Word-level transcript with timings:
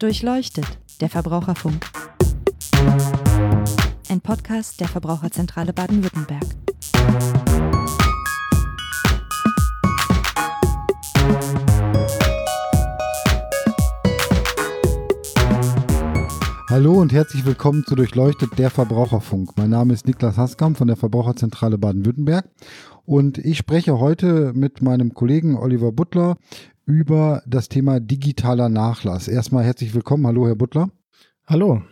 Durchleuchtet, 0.00 0.78
der 1.00 1.08
Verbraucherfunk. 1.08 1.84
Ein 4.08 4.20
Podcast 4.20 4.78
der 4.78 4.86
Verbraucherzentrale 4.86 5.72
Baden-Württemberg. 5.72 6.44
Hallo 16.70 16.92
und 16.92 17.12
herzlich 17.12 17.44
willkommen 17.44 17.84
zu 17.84 17.96
Durchleuchtet 17.96 18.56
der 18.56 18.70
Verbraucherfunk. 18.70 19.56
Mein 19.56 19.70
Name 19.70 19.94
ist 19.94 20.06
Niklas 20.06 20.36
Haskam 20.36 20.76
von 20.76 20.86
der 20.86 20.96
Verbraucherzentrale 20.96 21.76
Baden-Württemberg 21.76 22.48
und 23.04 23.38
ich 23.38 23.58
spreche 23.58 23.98
heute 23.98 24.52
mit 24.54 24.80
meinem 24.80 25.14
Kollegen 25.14 25.56
Oliver 25.56 25.90
Butler 25.90 26.36
über 26.88 27.42
das 27.46 27.68
Thema 27.68 28.00
digitaler 28.00 28.70
Nachlass. 28.70 29.28
Erstmal 29.28 29.62
herzlich 29.62 29.94
willkommen. 29.94 30.26
Hallo, 30.26 30.46
Herr 30.46 30.56
Butler. 30.56 30.90
Hallo. 31.46 31.82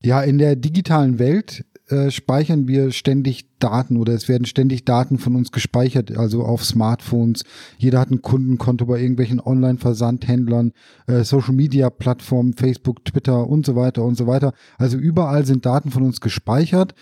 Ja, 0.00 0.22
in 0.22 0.38
der 0.38 0.54
digitalen 0.54 1.18
Welt 1.18 1.64
äh, 1.88 2.12
speichern 2.12 2.68
wir 2.68 2.92
ständig 2.92 3.58
Daten 3.58 3.96
oder 3.96 4.12
es 4.12 4.28
werden 4.28 4.46
ständig 4.46 4.84
Daten 4.84 5.18
von 5.18 5.34
uns 5.34 5.50
gespeichert, 5.50 6.16
also 6.16 6.44
auf 6.44 6.64
Smartphones. 6.64 7.42
Jeder 7.76 7.98
hat 7.98 8.12
ein 8.12 8.22
Kundenkonto 8.22 8.86
bei 8.86 9.00
irgendwelchen 9.00 9.40
Online-Versandhändlern, 9.40 10.72
äh, 11.08 11.24
Social-Media-Plattformen, 11.24 12.52
Facebook, 12.52 13.04
Twitter 13.04 13.48
und 13.48 13.66
so 13.66 13.74
weiter 13.74 14.04
und 14.04 14.16
so 14.16 14.28
weiter. 14.28 14.52
Also 14.78 14.96
überall 14.96 15.44
sind 15.44 15.66
Daten 15.66 15.90
von 15.90 16.04
uns 16.04 16.20
gespeichert. 16.20 16.94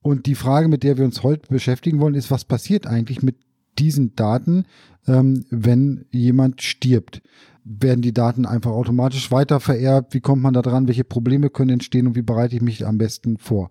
Und 0.00 0.24
die 0.24 0.34
Frage, 0.34 0.68
mit 0.68 0.82
der 0.82 0.96
wir 0.96 1.04
uns 1.04 1.22
heute 1.22 1.46
beschäftigen 1.48 2.00
wollen, 2.00 2.14
ist, 2.14 2.30
was 2.30 2.46
passiert 2.46 2.86
eigentlich 2.86 3.22
mit 3.22 3.36
diesen 3.78 4.14
Daten, 4.16 4.64
ähm, 5.08 5.44
wenn 5.50 6.04
jemand 6.10 6.62
stirbt? 6.62 7.22
werden 7.68 8.00
die 8.00 8.14
Daten 8.14 8.46
einfach 8.46 8.70
automatisch 8.70 9.30
weiter 9.30 9.60
vererbt? 9.60 10.14
Wie 10.14 10.20
kommt 10.20 10.42
man 10.42 10.54
da 10.54 10.62
dran? 10.62 10.88
Welche 10.88 11.04
Probleme 11.04 11.50
können 11.50 11.70
entstehen 11.70 12.06
und 12.06 12.16
wie 12.16 12.22
bereite 12.22 12.56
ich 12.56 12.62
mich 12.62 12.86
am 12.86 12.98
besten 12.98 13.36
vor? 13.36 13.70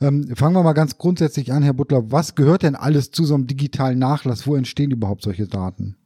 Ähm, 0.00 0.34
fangen 0.34 0.56
wir 0.56 0.62
mal 0.62 0.72
ganz 0.72 0.98
grundsätzlich 0.98 1.52
an, 1.52 1.62
Herr 1.62 1.74
Butler. 1.74 2.10
Was 2.10 2.34
gehört 2.34 2.62
denn 2.62 2.74
alles 2.74 3.10
zu 3.10 3.24
so 3.24 3.34
einem 3.34 3.46
digitalen 3.46 3.98
Nachlass? 3.98 4.46
Wo 4.46 4.56
entstehen 4.56 4.90
überhaupt 4.90 5.22
solche 5.22 5.46
Daten? 5.46 5.96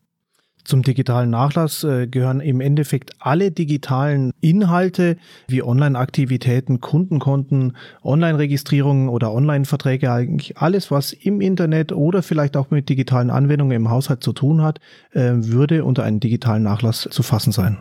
Zum 0.69 0.83
digitalen 0.83 1.31
Nachlass 1.31 1.83
äh, 1.83 2.07
gehören 2.07 2.41
im 2.41 2.61
Endeffekt 2.61 3.13
alle 3.21 3.51
digitalen 3.51 4.35
Inhalte 4.43 5.17
wie 5.47 5.63
Online-Aktivitäten, 5.63 6.83
Kundenkonten, 6.83 7.75
Online-Registrierungen 8.05 9.09
oder 9.09 9.33
Online-Verträge, 9.33 10.13
eigentlich 10.13 10.59
alles, 10.59 10.91
was 10.91 11.15
im 11.15 11.41
Internet 11.41 11.93
oder 11.93 12.23
vielleicht 12.23 12.55
auch 12.55 12.71
mit 12.71 12.91
digitalen 12.91 13.31
Anwendungen 13.31 13.75
im 13.75 13.89
Haushalt 13.89 14.23
zu 14.23 14.35
tun 14.35 14.61
hat, 14.61 14.79
äh, 15.13 15.31
würde 15.37 15.87
unter 15.87 16.05
einen 16.05 16.21
digitalen 16.21 16.65
Nachlass 16.65 17.09
zu 17.11 17.23
fassen 17.23 17.53
sein. 17.53 17.79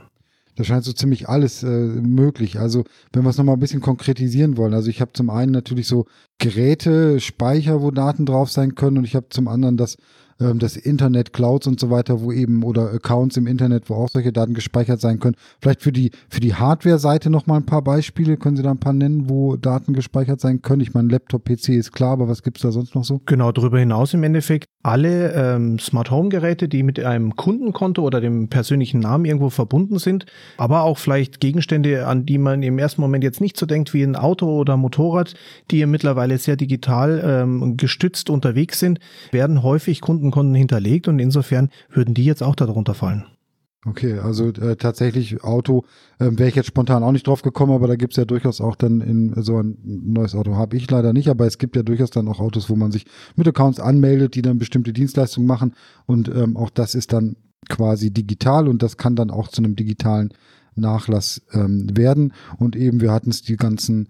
Da 0.55 0.63
scheint 0.63 0.85
so 0.85 0.93
ziemlich 0.93 1.27
alles 1.27 1.63
äh, 1.63 1.67
möglich. 1.67 2.58
Also 2.58 2.85
wenn 3.11 3.23
wir 3.23 3.31
es 3.31 3.38
nochmal 3.38 3.58
ein 3.58 3.59
bisschen 3.59 3.81
konkretisieren 3.81 4.55
wollen. 4.55 4.73
Also 4.73 4.89
ich 4.89 5.02
habe 5.02 5.11
zum 5.11 5.30
einen 5.30 5.52
natürlich 5.52 5.88
so 5.88 6.05
Geräte, 6.38 7.19
Speicher, 7.19 7.81
wo 7.81 7.91
Daten 7.91 8.25
drauf 8.25 8.49
sein 8.49 8.75
können 8.75 8.99
und 8.99 9.03
ich 9.03 9.15
habe 9.15 9.27
zum 9.30 9.49
anderen 9.49 9.75
das 9.75 9.97
ähm, 10.39 10.59
das 10.59 10.75
Internet, 10.75 11.33
Clouds 11.33 11.67
und 11.67 11.80
so 11.80 11.89
weiter, 11.89 12.21
wo 12.21 12.31
eben 12.31 12.63
oder 12.63 12.91
Accounts 12.93 13.38
im 13.38 13.47
Internet, 13.47 13.89
wo 13.89 13.95
auch 13.95 14.09
solche 14.09 14.31
Daten 14.31 14.53
gespeichert 14.53 15.02
sein 15.02 15.19
können. 15.19 15.35
Vielleicht 15.61 15.81
für 15.81 15.91
die 15.91 16.11
für 16.30 16.39
die 16.39 16.55
Hardware-Seite 16.55 17.30
noch 17.30 17.47
mal 17.47 17.57
ein 17.57 17.66
paar 17.66 17.81
Beispiele. 17.81 18.38
Können 18.38 18.58
Sie 18.58 18.63
da 18.63 18.71
ein 18.71 18.80
paar 18.80 18.93
nennen, 18.93 19.30
wo 19.30 19.55
Daten 19.55 19.93
gespeichert 19.93 20.39
sein 20.39 20.61
können? 20.61 20.81
Ich 20.81 20.93
meine, 20.93 21.09
Laptop, 21.09 21.45
PC 21.45 21.69
ist 21.69 21.91
klar, 21.91 22.11
aber 22.11 22.27
was 22.27 22.43
gibt's 22.43 22.61
da 22.61 22.71
sonst 22.71 22.95
noch 22.95 23.03
so? 23.03 23.21
Genau, 23.25 23.52
darüber 23.52 23.80
hinaus 23.80 24.13
im 24.13 24.23
Endeffekt 24.23 24.67
alle 24.83 25.33
ähm, 25.33 25.80
Smart 25.80 26.11
Home 26.11 26.30
Geräte, 26.30 26.69
die 26.69 26.81
mit 26.81 26.99
einem 26.99 27.35
Kundenkonto 27.35 28.03
oder 28.03 28.21
dem 28.21 28.47
persönlichen 28.47 29.02
Namen 29.02 29.25
irgendwo 29.25 29.49
verbunden 29.49 29.99
sind, 29.99 30.25
aber 30.58 30.83
auch 30.83 30.97
vielleicht 30.97 31.41
Gegenstände, 31.41 32.08
an 32.08 32.25
die 32.25 32.37
man 32.37 32.64
im 32.64 32.80
ersten 32.80 33.02
Moment 33.02 33.23
jetzt 33.23 33.42
nicht 33.42 33.58
so 33.58 33.65
denkt, 33.65 33.93
wie 33.93 34.04
ein 34.04 34.15
Auto 34.15 34.48
oder 34.48 34.77
Motorrad, 34.77 35.33
die 35.71 35.80
ja 35.80 35.87
mittlerweile 35.87 36.37
sehr 36.37 36.55
digital 36.55 37.21
ähm, 37.23 37.75
gestützt 37.75 38.30
unterwegs 38.30 38.80
sind, 38.80 38.99
werden 39.31 39.61
häufig 39.61 39.99
Kundenkonten 40.32 40.55
hinterlegt 40.55 41.08
und 41.08 41.20
insofern 41.20 41.70
würden 41.89 42.14
die 42.14 42.26
jetzt 42.26 42.43
auch 42.43 42.55
darunter 42.55 42.93
fallen. 42.93 43.26
Okay, 43.86 44.20
also 44.20 44.49
äh, 44.49 44.76
tatsächlich 44.76 45.43
Auto 45.43 45.86
äh, 46.20 46.30
wäre 46.32 46.49
ich 46.49 46.55
jetzt 46.55 46.67
spontan 46.67 47.04
auch 47.04 47.11
nicht 47.11 47.27
drauf 47.27 47.42
gekommen, 47.42 47.71
aber 47.71 47.88
da 47.88 47.95
gibt's 47.95 48.17
ja 48.17 48.26
durchaus 48.26 48.60
auch 48.60 48.76
dann 48.76 48.99
in 49.02 49.33
so 49.42 49.61
ein 49.61 49.77
neues 49.83 50.36
Auto 50.36 50.55
habe 50.55 50.76
ich 50.76 50.89
leider 50.89 51.14
nicht, 51.14 51.30
aber 51.30 51.45
es 51.45 51.58
gibt 51.58 51.76
ja 51.76 51.83
durchaus 51.83 52.10
dann 52.10 52.27
auch 52.27 52.39
Autos, 52.39 52.70
wo 52.70 52.76
man 52.76 52.92
sich 52.92 53.05
mit 53.36 53.48
Accounts 53.48 53.80
anmeldet, 53.80 54.36
die 54.36 54.42
dann 54.42 54.58
bestimmte 54.58 54.92
Dienstleistungen 54.92 55.48
machen 55.48 55.73
und 56.05 56.27
ähm, 56.27 56.58
auch 56.58 56.70
das 56.70 56.95
ist 56.95 57.14
dann 57.14 57.37
quasi 57.70 58.11
digital 58.11 58.67
und 58.67 58.83
das 58.83 58.98
kann 58.98 59.16
dann 59.16 59.32
auch 59.32 59.48
zu 59.48 59.61
einem 59.61 59.76
digitalen 59.76 60.33
Nachlass 60.76 61.42
ähm, 61.54 61.87
werden 61.95 62.33
und 62.58 62.76
eben 62.76 62.99
wir 62.99 63.11
hatten 63.11 63.30
es 63.30 63.42
die 63.42 63.55
ganzen 63.55 64.10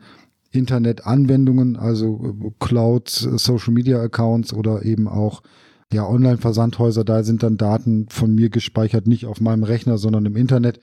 Internet-Anwendungen, 0.52 1.76
also 1.76 2.36
äh, 2.42 2.52
Clouds, 2.60 3.20
Social 3.20 3.74
Media 3.74 4.02
Accounts 4.02 4.54
oder 4.54 4.86
eben 4.86 5.08
auch 5.08 5.44
ja, 5.94 6.08
Online-Versandhäuser, 6.08 7.04
da 7.04 7.24
sind 7.24 7.44
dann 7.44 7.58
Daten 7.58 8.08
von 8.10 8.34
mir 8.34 8.50
gespeichert, 8.50 9.08
nicht 9.08 9.26
auf 9.26 9.42
meinem 9.42 9.64
Rechner, 9.64 9.98
sondern 9.98 10.26
im 10.26 10.36
Internet. 10.36 10.80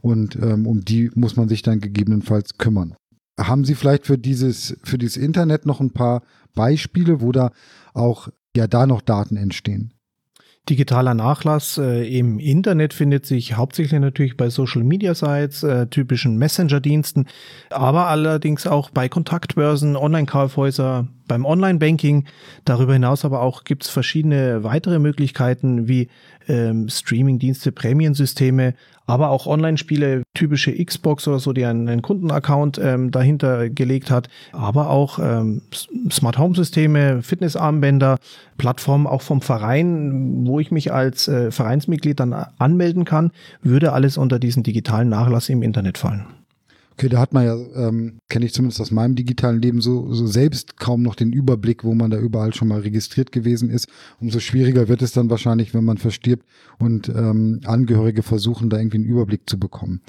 Und 0.00 0.36
ähm, 0.36 0.66
um 0.66 0.84
die 0.84 1.10
muss 1.14 1.36
man 1.36 1.48
sich 1.48 1.62
dann 1.62 1.80
gegebenenfalls 1.80 2.58
kümmern. 2.58 2.94
Haben 3.38 3.64
Sie 3.64 3.74
vielleicht 3.74 4.06
für 4.06 4.18
dieses, 4.18 4.76
für 4.84 4.98
dieses 4.98 5.16
Internet 5.16 5.66
noch 5.66 5.80
ein 5.80 5.90
paar 5.90 6.22
Beispiele, 6.54 7.20
wo 7.20 7.32
da 7.32 7.50
auch 7.94 8.28
ja 8.56 8.66
da 8.66 8.86
noch 8.86 9.00
Daten 9.00 9.36
entstehen? 9.36 9.92
Digitaler 10.68 11.12
Nachlass 11.12 11.76
äh, 11.76 12.08
im 12.18 12.38
Internet 12.38 12.94
findet 12.94 13.26
sich 13.26 13.54
hauptsächlich 13.54 14.00
natürlich 14.00 14.36
bei 14.36 14.48
Social 14.48 14.82
Media 14.82 15.14
Sites, 15.14 15.62
äh, 15.62 15.86
typischen 15.88 16.38
Messenger-Diensten, 16.38 17.26
aber 17.68 18.06
allerdings 18.06 18.66
auch 18.66 18.88
bei 18.88 19.10
Kontaktbörsen, 19.10 19.94
Online-Kaufhäuser, 19.94 21.06
beim 21.28 21.44
Online-Banking. 21.44 22.24
Darüber 22.64 22.94
hinaus 22.94 23.26
aber 23.26 23.42
auch 23.42 23.64
gibt 23.64 23.84
es 23.84 23.90
verschiedene 23.90 24.64
weitere 24.64 24.98
Möglichkeiten 24.98 25.86
wie 25.86 26.08
ähm, 26.48 26.88
Streaming-Dienste, 26.88 27.70
Prämiensysteme, 27.70 28.74
aber 29.06 29.30
auch 29.30 29.46
Online-Spiele, 29.46 30.22
typische 30.34 30.72
Xbox 30.72 31.28
oder 31.28 31.38
so, 31.38 31.52
die 31.52 31.64
einen, 31.64 31.88
einen 31.88 32.02
Kundenaccount 32.02 32.78
ähm, 32.78 33.10
dahinter 33.10 33.68
gelegt 33.68 34.10
hat, 34.10 34.28
aber 34.52 34.90
auch 34.90 35.18
ähm, 35.18 35.62
Smart 36.10 36.38
Home-Systeme, 36.38 37.22
Fitnessarmbänder, 37.22 38.18
Plattformen 38.56 39.06
auch 39.06 39.22
vom 39.22 39.40
Verein, 39.42 40.46
wo 40.46 40.60
ich 40.60 40.70
mich 40.70 40.92
als 40.92 41.28
äh, 41.28 41.50
Vereinsmitglied 41.50 42.20
dann 42.20 42.32
anmelden 42.32 43.04
kann, 43.04 43.30
würde 43.62 43.92
alles 43.92 44.16
unter 44.16 44.38
diesen 44.38 44.62
digitalen 44.62 45.08
Nachlass 45.08 45.48
im 45.48 45.62
Internet 45.62 45.98
fallen. 45.98 46.26
Okay, 46.96 47.08
da 47.08 47.18
hat 47.18 47.32
man 47.32 47.44
ja, 47.44 47.56
ähm, 47.74 48.18
kenne 48.28 48.46
ich 48.46 48.54
zumindest 48.54 48.80
aus 48.80 48.92
meinem 48.92 49.16
digitalen 49.16 49.60
Leben, 49.60 49.80
so, 49.80 50.12
so 50.12 50.28
selbst 50.28 50.76
kaum 50.76 51.02
noch 51.02 51.16
den 51.16 51.32
Überblick, 51.32 51.82
wo 51.82 51.92
man 51.92 52.12
da 52.12 52.18
überall 52.18 52.54
schon 52.54 52.68
mal 52.68 52.80
registriert 52.80 53.32
gewesen 53.32 53.68
ist. 53.68 53.88
Umso 54.20 54.38
schwieriger 54.38 54.86
wird 54.86 55.02
es 55.02 55.10
dann 55.10 55.28
wahrscheinlich, 55.28 55.74
wenn 55.74 55.84
man 55.84 55.98
verstirbt 55.98 56.46
und 56.78 57.08
ähm, 57.08 57.60
Angehörige 57.64 58.22
versuchen, 58.22 58.70
da 58.70 58.78
irgendwie 58.78 58.98
einen 58.98 59.06
Überblick 59.06 59.50
zu 59.50 59.58
bekommen. 59.58 60.02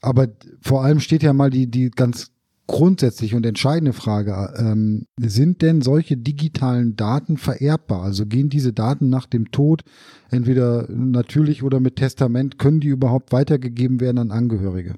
Aber 0.00 0.28
vor 0.60 0.84
allem 0.84 1.00
steht 1.00 1.24
ja 1.24 1.32
mal 1.32 1.50
die, 1.50 1.68
die 1.68 1.90
ganz 1.90 2.30
grundsätzliche 2.68 3.36
und 3.36 3.44
entscheidende 3.44 3.92
Frage, 3.92 4.54
ähm, 4.58 5.06
sind 5.20 5.62
denn 5.62 5.82
solche 5.82 6.16
digitalen 6.16 6.94
Daten 6.94 7.36
vererbbar? 7.36 8.02
Also 8.02 8.26
gehen 8.26 8.48
diese 8.48 8.72
Daten 8.72 9.08
nach 9.08 9.26
dem 9.26 9.50
Tod 9.50 9.82
entweder 10.30 10.88
natürlich 10.88 11.64
oder 11.64 11.80
mit 11.80 11.96
Testament, 11.96 12.58
können 12.58 12.80
die 12.80 12.88
überhaupt 12.88 13.32
weitergegeben 13.32 14.00
werden 14.00 14.18
an 14.18 14.30
Angehörige? 14.30 14.94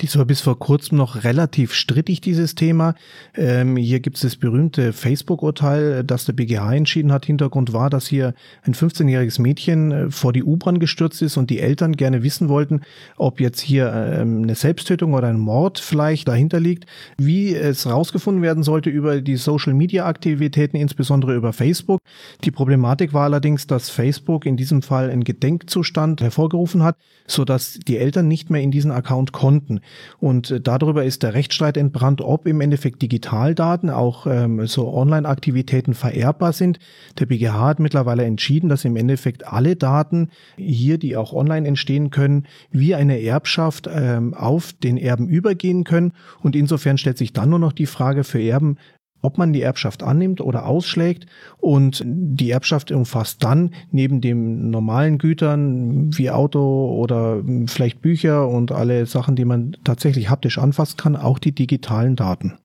Dies 0.00 0.18
war 0.18 0.24
bis 0.24 0.40
vor 0.40 0.58
kurzem 0.58 0.98
noch 0.98 1.22
relativ 1.22 1.72
strittig, 1.72 2.20
dieses 2.20 2.56
Thema. 2.56 2.96
Ähm, 3.36 3.76
hier 3.76 4.00
gibt 4.00 4.16
es 4.16 4.22
das 4.22 4.34
berühmte 4.34 4.92
Facebook-Urteil, 4.92 6.02
das 6.02 6.24
der 6.24 6.32
BGH 6.32 6.74
entschieden 6.74 7.12
hat. 7.12 7.24
Hintergrund 7.26 7.72
war, 7.72 7.90
dass 7.90 8.08
hier 8.08 8.34
ein 8.64 8.74
15-jähriges 8.74 9.40
Mädchen 9.40 9.92
äh, 9.92 10.10
vor 10.10 10.32
die 10.32 10.42
U-Bahn 10.42 10.80
gestürzt 10.80 11.22
ist 11.22 11.36
und 11.36 11.48
die 11.48 11.60
Eltern 11.60 11.92
gerne 11.92 12.24
wissen 12.24 12.48
wollten, 12.48 12.80
ob 13.16 13.38
jetzt 13.38 13.60
hier 13.60 13.92
ähm, 13.92 14.42
eine 14.42 14.56
Selbsttötung 14.56 15.14
oder 15.14 15.28
ein 15.28 15.38
Mord 15.38 15.78
vielleicht 15.78 16.26
dahinter 16.26 16.58
liegt. 16.58 16.86
Wie 17.16 17.54
es 17.54 17.86
rausgefunden 17.86 18.42
werden 18.42 18.64
sollte 18.64 18.90
über 18.90 19.20
die 19.20 19.36
Social-Media-Aktivitäten, 19.36 20.76
insbesondere 20.76 21.36
über 21.36 21.52
Facebook. 21.52 22.00
Die 22.42 22.50
Problematik 22.50 23.12
war 23.12 23.24
allerdings, 23.24 23.68
dass 23.68 23.90
Facebook 23.90 24.44
in 24.44 24.56
diesem 24.56 24.82
Fall 24.82 25.10
einen 25.10 25.22
Gedenkzustand 25.22 26.20
hervorgerufen 26.20 26.82
hat, 26.82 26.96
sodass 27.28 27.78
die 27.86 27.98
Eltern 27.98 28.26
nicht 28.26 28.50
mehr 28.50 28.60
in 28.60 28.72
diesen 28.72 28.90
Account 28.90 29.30
konnten. 29.30 29.80
Und 30.18 30.50
äh, 30.50 30.60
darüber 30.60 31.04
ist 31.04 31.22
der 31.22 31.34
Rechtsstreit 31.34 31.76
entbrannt, 31.76 32.20
ob 32.20 32.46
im 32.46 32.60
Endeffekt 32.60 33.02
Digitaldaten, 33.02 33.90
auch 33.90 34.26
ähm, 34.26 34.66
so 34.66 34.92
Online-Aktivitäten 34.92 35.94
vererbbar 35.94 36.52
sind. 36.52 36.78
Der 37.18 37.26
BGH 37.26 37.60
hat 37.60 37.80
mittlerweile 37.80 38.24
entschieden, 38.24 38.68
dass 38.68 38.84
im 38.84 38.96
Endeffekt 38.96 39.46
alle 39.46 39.76
Daten 39.76 40.30
hier, 40.56 40.98
die 40.98 41.16
auch 41.16 41.32
online 41.32 41.66
entstehen 41.66 42.10
können, 42.10 42.46
wie 42.70 42.94
eine 42.94 43.20
Erbschaft 43.20 43.88
ähm, 43.92 44.34
auf 44.34 44.72
den 44.72 44.96
Erben 44.96 45.28
übergehen 45.28 45.84
können. 45.84 46.12
Und 46.42 46.56
insofern 46.56 46.98
stellt 46.98 47.18
sich 47.18 47.32
dann 47.32 47.50
nur 47.50 47.58
noch 47.58 47.72
die 47.72 47.86
Frage 47.86 48.24
für 48.24 48.40
Erben, 48.40 48.76
ob 49.24 49.38
man 49.38 49.52
die 49.52 49.62
Erbschaft 49.62 50.02
annimmt 50.02 50.40
oder 50.40 50.66
ausschlägt. 50.66 51.26
Und 51.58 52.02
die 52.04 52.50
Erbschaft 52.50 52.92
umfasst 52.92 53.42
dann 53.42 53.70
neben 53.90 54.20
den 54.20 54.70
normalen 54.70 55.18
Gütern 55.18 56.16
wie 56.16 56.30
Auto 56.30 56.94
oder 56.94 57.42
vielleicht 57.66 58.02
Bücher 58.02 58.48
und 58.48 58.72
alle 58.72 59.06
Sachen, 59.06 59.36
die 59.36 59.44
man 59.44 59.76
tatsächlich 59.84 60.30
haptisch 60.30 60.58
anfassen 60.58 60.96
kann, 60.96 61.16
auch 61.16 61.38
die 61.38 61.52
digitalen 61.52 62.16
Daten. 62.16 62.58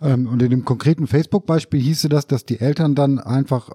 Ähm, 0.00 0.26
und 0.26 0.42
in 0.42 0.50
dem 0.50 0.64
konkreten 0.64 1.06
Facebook-Beispiel 1.06 1.80
hieße 1.80 2.08
das, 2.08 2.26
dass 2.26 2.44
die 2.44 2.60
Eltern 2.60 2.94
dann 2.94 3.18
einfach 3.18 3.70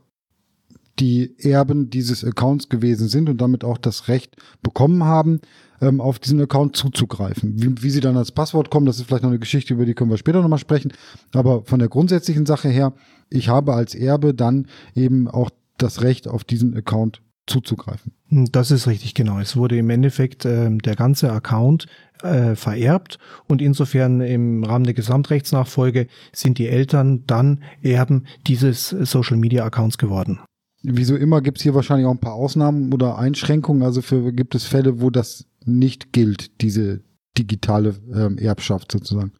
die 0.99 1.35
Erben 1.39 1.89
dieses 1.89 2.23
Accounts 2.23 2.69
gewesen 2.69 3.07
sind 3.07 3.29
und 3.29 3.39
damit 3.39 3.63
auch 3.63 3.77
das 3.77 4.07
Recht 4.07 4.35
bekommen 4.63 5.03
haben, 5.03 5.41
ähm, 5.81 6.01
auf 6.01 6.19
diesen 6.19 6.41
Account 6.41 6.75
zuzugreifen. 6.75 7.53
Wie, 7.61 7.83
wie 7.83 7.89
sie 7.89 7.99
dann 7.99 8.17
als 8.17 8.31
Passwort 8.31 8.69
kommen, 8.69 8.85
das 8.85 8.97
ist 8.97 9.07
vielleicht 9.07 9.23
noch 9.23 9.29
eine 9.29 9.39
Geschichte, 9.39 9.73
über 9.73 9.85
die 9.85 9.93
können 9.93 10.09
wir 10.09 10.17
später 10.17 10.41
nochmal 10.41 10.59
sprechen. 10.59 10.93
Aber 11.33 11.63
von 11.63 11.79
der 11.79 11.89
grundsätzlichen 11.89 12.45
Sache 12.45 12.69
her, 12.69 12.93
ich 13.29 13.49
habe 13.49 13.73
als 13.73 13.95
Erbe 13.95 14.33
dann 14.33 14.67
eben 14.95 15.27
auch 15.27 15.49
das 15.77 16.01
Recht, 16.01 16.27
auf 16.27 16.43
diesen 16.43 16.75
Account 16.75 17.21
zuzugreifen. 17.45 18.13
Das 18.29 18.71
ist 18.71 18.87
richtig, 18.87 19.13
genau. 19.13 19.39
Es 19.39 19.55
wurde 19.55 19.77
im 19.77 19.89
Endeffekt 19.89 20.45
äh, 20.45 20.69
der 20.69 20.95
ganze 20.95 21.31
Account 21.31 21.87
äh, 22.21 22.55
vererbt 22.55 23.19
und 23.47 23.61
insofern 23.61 24.21
im 24.21 24.63
Rahmen 24.63 24.83
der 24.83 24.93
Gesamtrechtsnachfolge 24.93 26.07
sind 26.33 26.57
die 26.57 26.67
Eltern 26.67 27.23
dann 27.25 27.63
Erben 27.81 28.25
dieses 28.47 28.89
Social 28.89 29.37
Media 29.37 29.63
Accounts 29.63 29.97
geworden. 29.97 30.39
Wieso 30.83 31.15
immer 31.15 31.41
gibt 31.41 31.57
es 31.57 31.63
hier 31.63 31.73
wahrscheinlich 31.73 32.05
auch 32.05 32.11
ein 32.11 32.19
paar 32.19 32.33
Ausnahmen 32.33 32.93
oder 32.93 33.17
Einschränkungen. 33.17 33.83
Also 33.83 34.01
für 34.01 34.31
gibt 34.31 34.55
es 34.55 34.65
Fälle, 34.65 35.01
wo 35.01 35.09
das 35.09 35.45
nicht 35.67 36.13
gilt, 36.13 36.61
diese 36.61 37.01
digitale 37.37 37.95
ähm, 38.13 38.37
Erbschaft 38.37 38.91
sozusagen. 38.91 39.33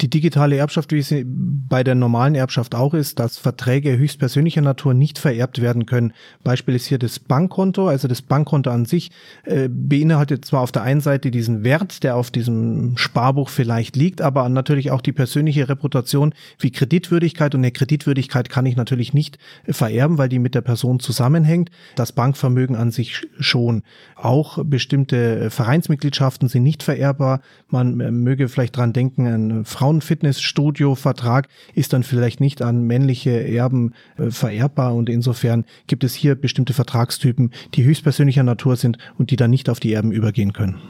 Die 0.00 0.10
digitale 0.10 0.56
Erbschaft, 0.56 0.90
wie 0.90 1.02
sie 1.02 1.24
bei 1.26 1.84
der 1.84 1.94
normalen 1.94 2.34
Erbschaft 2.34 2.74
auch 2.74 2.92
ist, 2.92 3.20
dass 3.20 3.38
Verträge 3.38 3.96
höchstpersönlicher 3.96 4.62
Natur 4.62 4.94
nicht 4.94 5.18
vererbt 5.18 5.60
werden 5.60 5.86
können. 5.86 6.12
Beispiel 6.42 6.74
ist 6.74 6.86
hier 6.86 6.98
das 6.98 7.20
Bankkonto. 7.20 7.86
Also 7.86 8.08
das 8.08 8.22
Bankkonto 8.22 8.70
an 8.70 8.84
sich 8.84 9.10
äh, 9.44 9.68
beinhaltet 9.70 10.44
zwar 10.44 10.62
auf 10.62 10.72
der 10.72 10.82
einen 10.82 11.00
Seite 11.02 11.30
diesen 11.30 11.62
Wert, 11.62 12.02
der 12.02 12.16
auf 12.16 12.32
diesem 12.32 12.96
Sparbuch 12.96 13.48
vielleicht 13.48 13.94
liegt, 13.94 14.22
aber 14.22 14.48
natürlich 14.48 14.90
auch 14.90 15.02
die 15.02 15.12
persönliche 15.12 15.68
Reputation 15.68 16.34
wie 16.58 16.72
Kreditwürdigkeit. 16.72 17.54
Und 17.54 17.60
eine 17.60 17.70
Kreditwürdigkeit 17.70 18.48
kann 18.48 18.66
ich 18.66 18.76
natürlich 18.76 19.14
nicht 19.14 19.38
vererben, 19.68 20.18
weil 20.18 20.28
die 20.28 20.40
mit 20.40 20.56
der 20.56 20.62
Person 20.62 20.98
zusammenhängt. 20.98 21.70
Das 21.94 22.12
Bankvermögen 22.12 22.74
an 22.74 22.90
sich 22.90 23.28
schon. 23.38 23.82
Auch 24.16 24.58
bestimmte 24.64 25.50
Vereinsmitgliedschaften 25.50 26.48
sind 26.48 26.64
nicht 26.64 26.82
vererbbar. 26.82 27.40
Man 27.68 28.00
äh, 28.00 28.10
möge 28.10 28.48
vielleicht 28.48 28.76
dran 28.76 28.92
denken, 28.92 29.26
ein 29.26 29.64
Frauenfitnessstudio-Vertrag 29.82 31.48
ist 31.74 31.92
dann 31.92 32.04
vielleicht 32.04 32.38
nicht 32.40 32.62
an 32.62 32.82
männliche 32.82 33.32
Erben 33.48 33.94
äh, 34.16 34.30
vererbbar 34.30 34.94
und 34.94 35.08
insofern 35.08 35.64
gibt 35.88 36.04
es 36.04 36.14
hier 36.14 36.36
bestimmte 36.36 36.72
Vertragstypen, 36.72 37.50
die 37.74 37.82
höchstpersönlicher 37.82 38.44
Natur 38.44 38.76
sind 38.76 38.98
und 39.18 39.32
die 39.32 39.36
dann 39.36 39.50
nicht 39.50 39.68
auf 39.68 39.80
die 39.80 39.92
Erben 39.92 40.12
übergehen 40.12 40.52
können. 40.52 40.80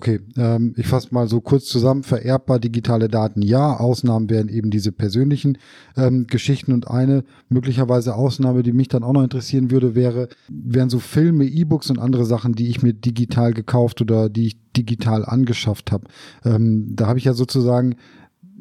Okay, 0.00 0.20
ähm, 0.36 0.74
ich 0.76 0.86
fasse 0.86 1.08
mal 1.10 1.26
so 1.26 1.40
kurz 1.40 1.64
zusammen. 1.64 2.04
Vererbbar 2.04 2.60
digitale 2.60 3.08
Daten 3.08 3.42
ja. 3.42 3.76
Ausnahmen 3.76 4.30
wären 4.30 4.48
eben 4.48 4.70
diese 4.70 4.92
persönlichen 4.92 5.58
ähm, 5.96 6.28
Geschichten 6.28 6.72
und 6.72 6.86
eine 6.86 7.24
möglicherweise 7.48 8.14
Ausnahme, 8.14 8.62
die 8.62 8.72
mich 8.72 8.86
dann 8.86 9.02
auch 9.02 9.14
noch 9.14 9.24
interessieren 9.24 9.72
würde, 9.72 9.96
wäre, 9.96 10.28
wären 10.48 10.90
so 10.90 11.00
Filme, 11.00 11.44
E-Books 11.44 11.90
und 11.90 11.98
andere 11.98 12.24
Sachen, 12.24 12.52
die 12.52 12.68
ich 12.68 12.84
mir 12.84 12.92
digital 12.92 13.52
gekauft 13.52 14.00
oder 14.00 14.28
die 14.28 14.46
ich 14.46 14.72
digital 14.76 15.24
angeschafft 15.24 15.90
habe. 15.90 16.06
Ähm, 16.44 16.94
da 16.94 17.08
habe 17.08 17.18
ich 17.18 17.24
ja 17.24 17.32
sozusagen 17.32 17.96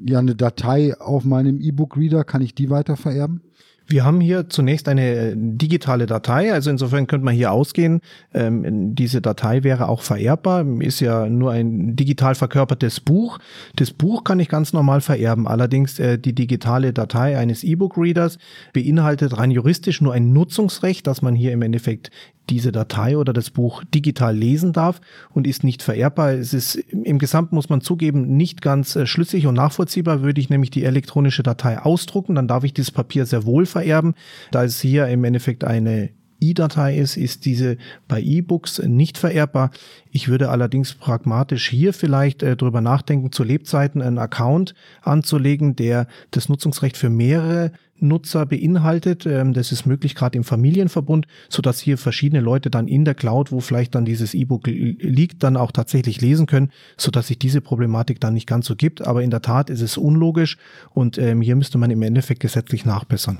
ja 0.05 0.19
eine 0.19 0.35
Datei 0.35 0.95
auf 0.99 1.23
meinem 1.23 1.59
E-Book-Reader. 1.59 2.23
Kann 2.23 2.41
ich 2.41 2.55
die 2.55 2.69
weiter 2.69 2.97
vererben? 2.97 3.41
Wir 3.89 4.03
haben 4.03 4.19
hier 4.19 4.49
zunächst 4.49 4.89
eine 4.89 5.33
digitale 5.37 6.07
Datei, 6.07 6.51
also 6.51 6.69
insofern 6.69 7.07
könnte 7.07 7.23
man 7.23 7.33
hier 7.33 7.53
ausgehen, 7.53 8.01
ähm, 8.33 8.93
diese 8.95 9.21
Datei 9.21 9.63
wäre 9.63 9.87
auch 9.87 10.01
vererbbar, 10.01 10.65
ist 10.81 10.99
ja 10.99 11.29
nur 11.29 11.53
ein 11.53 11.95
digital 11.95 12.35
verkörpertes 12.35 12.99
Buch. 12.99 13.39
Das 13.77 13.91
Buch 13.91 14.25
kann 14.25 14.41
ich 14.41 14.49
ganz 14.49 14.73
normal 14.73 14.99
vererben, 14.99 15.47
allerdings 15.47 15.99
äh, 15.99 16.19
die 16.19 16.35
digitale 16.35 16.91
Datei 16.91 17.37
eines 17.37 17.63
E-Book-Readers 17.63 18.39
beinhaltet 18.73 19.37
rein 19.37 19.51
juristisch 19.51 20.01
nur 20.01 20.13
ein 20.13 20.33
Nutzungsrecht, 20.33 21.07
dass 21.07 21.21
man 21.21 21.33
hier 21.33 21.53
im 21.53 21.61
Endeffekt 21.61 22.11
diese 22.49 22.71
Datei 22.71 23.17
oder 23.17 23.33
das 23.33 23.49
Buch 23.49 23.83
digital 23.93 24.35
lesen 24.35 24.73
darf 24.73 25.01
und 25.29 25.47
ist 25.47 25.63
nicht 25.63 25.83
vererbbar. 25.83 26.33
Es 26.33 26.53
ist 26.53 26.75
im 26.75 27.19
Gesamten 27.19 27.55
muss 27.55 27.69
man 27.69 27.81
zugeben 27.81 28.37
nicht 28.37 28.61
ganz 28.61 28.95
äh, 28.95 29.05
schlüssig 29.05 29.47
und 29.47 29.55
nachvollziehbar. 29.55 30.21
Würde 30.21 30.41
ich 30.41 30.49
nämlich 30.49 30.71
die 30.71 30.83
elektronische 30.83 31.43
Datei 31.43 31.79
ausdrucken, 31.79 32.35
dann 32.35 32.47
darf 32.47 32.63
ich 32.63 32.73
dieses 32.73 32.91
Papier 32.91 33.25
sehr 33.25 33.45
wohl 33.45 33.65
vererben. 33.65 34.15
Da 34.51 34.63
es 34.63 34.79
hier 34.79 35.07
im 35.07 35.23
Endeffekt 35.23 35.63
eine 35.63 36.09
E-Datei 36.39 36.97
ist, 36.97 37.17
ist 37.17 37.45
diese 37.45 37.77
bei 38.07 38.21
E-Books 38.21 38.79
nicht 38.79 39.17
vererbbar. 39.17 39.71
Ich 40.11 40.27
würde 40.27 40.49
allerdings 40.49 40.93
pragmatisch 40.93 41.69
hier 41.69 41.93
vielleicht 41.93 42.43
äh, 42.43 42.55
drüber 42.55 42.81
nachdenken, 42.81 43.31
zu 43.31 43.43
Lebzeiten 43.43 44.01
einen 44.01 44.17
Account 44.17 44.73
anzulegen, 45.01 45.75
der 45.75 46.07
das 46.31 46.49
Nutzungsrecht 46.49 46.97
für 46.97 47.09
mehrere 47.09 47.71
Nutzer 47.99 48.45
beinhaltet. 48.45 49.25
Ähm, 49.25 49.53
das 49.53 49.71
ist 49.71 49.85
möglich 49.85 50.15
gerade 50.15 50.37
im 50.37 50.43
Familienverbund, 50.43 51.27
so 51.49 51.61
dass 51.61 51.79
hier 51.79 51.97
verschiedene 51.97 52.41
Leute 52.41 52.69
dann 52.69 52.87
in 52.87 53.05
der 53.05 53.15
Cloud, 53.15 53.51
wo 53.51 53.59
vielleicht 53.59 53.95
dann 53.95 54.05
dieses 54.05 54.33
E-Book 54.33 54.67
liegt, 54.67 55.43
dann 55.43 55.57
auch 55.57 55.71
tatsächlich 55.71 56.21
lesen 56.21 56.45
können, 56.45 56.71
so 56.97 57.11
dass 57.11 57.27
sich 57.27 57.39
diese 57.39 57.61
Problematik 57.61 58.19
dann 58.19 58.33
nicht 58.33 58.47
ganz 58.47 58.67
so 58.67 58.75
gibt. 58.75 59.05
Aber 59.05 59.23
in 59.23 59.31
der 59.31 59.41
Tat 59.41 59.69
ist 59.69 59.81
es 59.81 59.97
unlogisch 59.97 60.57
und 60.93 61.17
ähm, 61.17 61.41
hier 61.41 61.55
müsste 61.55 61.77
man 61.77 61.91
im 61.91 62.01
Endeffekt 62.01 62.39
gesetzlich 62.39 62.85
nachbessern. 62.85 63.39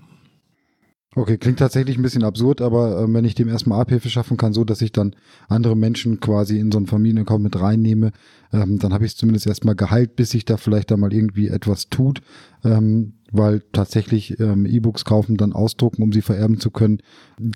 Okay, 1.18 1.40
klingt 1.40 1.58
tatsächlich 1.58 1.98
ein 1.98 2.04
bisschen 2.04 2.24
absurd, 2.24 2.62
aber 2.62 3.02
äh, 3.02 3.12
wenn 3.12 3.26
ich 3.26 3.34
dem 3.34 3.48
erstmal 3.48 3.82
Abhilfe 3.82 4.08
schaffen 4.08 4.38
kann, 4.38 4.54
so 4.54 4.64
dass 4.64 4.84
ich 4.84 4.92
dann 4.92 5.16
andere 5.48 5.76
Menschen 5.76 6.20
quasi 6.20 6.60
in 6.60 6.72
so 6.72 6.78
einen 6.78 6.86
Familienaccount 6.86 7.42
mit 7.42 7.60
reinnehme, 7.60 8.12
ähm, 8.54 8.78
dann 8.78 8.94
habe 8.94 9.04
ich 9.04 9.14
es 9.14 9.18
zumindest 9.18 9.48
erstmal 9.48 9.74
geheilt, 9.74 10.16
bis 10.16 10.30
sich 10.30 10.46
da 10.46 10.58
vielleicht 10.58 10.92
da 10.92 10.98
mal 10.98 11.12
irgendwie 11.12 11.48
etwas 11.48 11.90
tut, 11.90 12.22
ähm, 12.64 13.14
weil 13.32 13.64
tatsächlich 13.72 14.40
ähm, 14.40 14.68
E-Books 14.68 15.06
kaufen, 15.06 15.38
dann 15.38 15.54
ausdrucken, 15.54 16.04
um 16.04 16.14
sie 16.14 16.22
vererben 16.22 16.60
zu 16.60 16.70
können, 16.70 17.00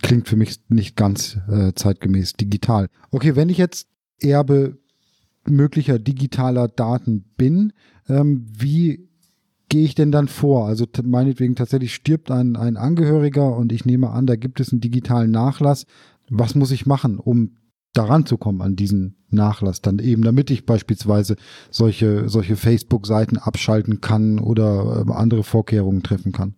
klingt 0.02 0.28
für 0.28 0.38
mich 0.38 0.60
nicht 0.70 0.96
ganz 0.96 1.38
äh, 1.48 1.74
zeitgemäß 1.76 2.34
digital. 2.34 2.88
Okay, 3.12 3.36
wenn 3.36 3.50
ich 3.50 3.60
jetzt 3.60 3.88
Erbe 4.20 4.80
möglicher 5.48 6.00
digitaler 6.00 6.68
Daten 6.68 7.26
bin, 7.38 7.74
ähm, 8.10 8.44
wie 8.58 9.08
gehe 9.72 9.86
ich 9.86 9.96
denn 9.96 10.12
dann 10.12 10.28
vor? 10.28 10.68
Also 10.68 10.86
meinetwegen 11.04 11.56
tatsächlich 11.56 11.96
stirbt 11.96 12.30
ein, 12.30 12.58
ein 12.58 12.76
Angehöriger 12.76 13.56
und 13.56 13.72
ich 13.72 13.86
nehme 13.86 14.10
an, 14.10 14.28
da 14.28 14.36
gibt 14.36 14.60
es 14.60 14.74
einen 14.74 14.82
digitalen 14.82 15.32
Nachlass. 15.32 15.86
Was 16.30 16.56
muss 16.56 16.72
ich 16.72 16.86
machen, 16.86 17.18
um 17.18 17.56
daran 17.94 18.26
zu 18.26 18.38
kommen 18.38 18.62
an 18.62 18.76
diesen 18.76 19.16
Nachlass 19.30 19.82
dann 19.82 20.00
eben, 20.00 20.24
damit 20.24 20.52
ich 20.52 20.66
beispielsweise 20.66 21.38
solche, 21.70 22.28
solche 22.28 22.58
Facebook-Seiten 22.58 23.38
abschalten 23.38 24.02
kann 24.02 24.40
oder 24.40 25.06
äh, 25.08 25.12
andere 25.14 25.44
Vorkehrungen 25.44 26.04
treffen 26.04 26.34
kann? 26.34 26.56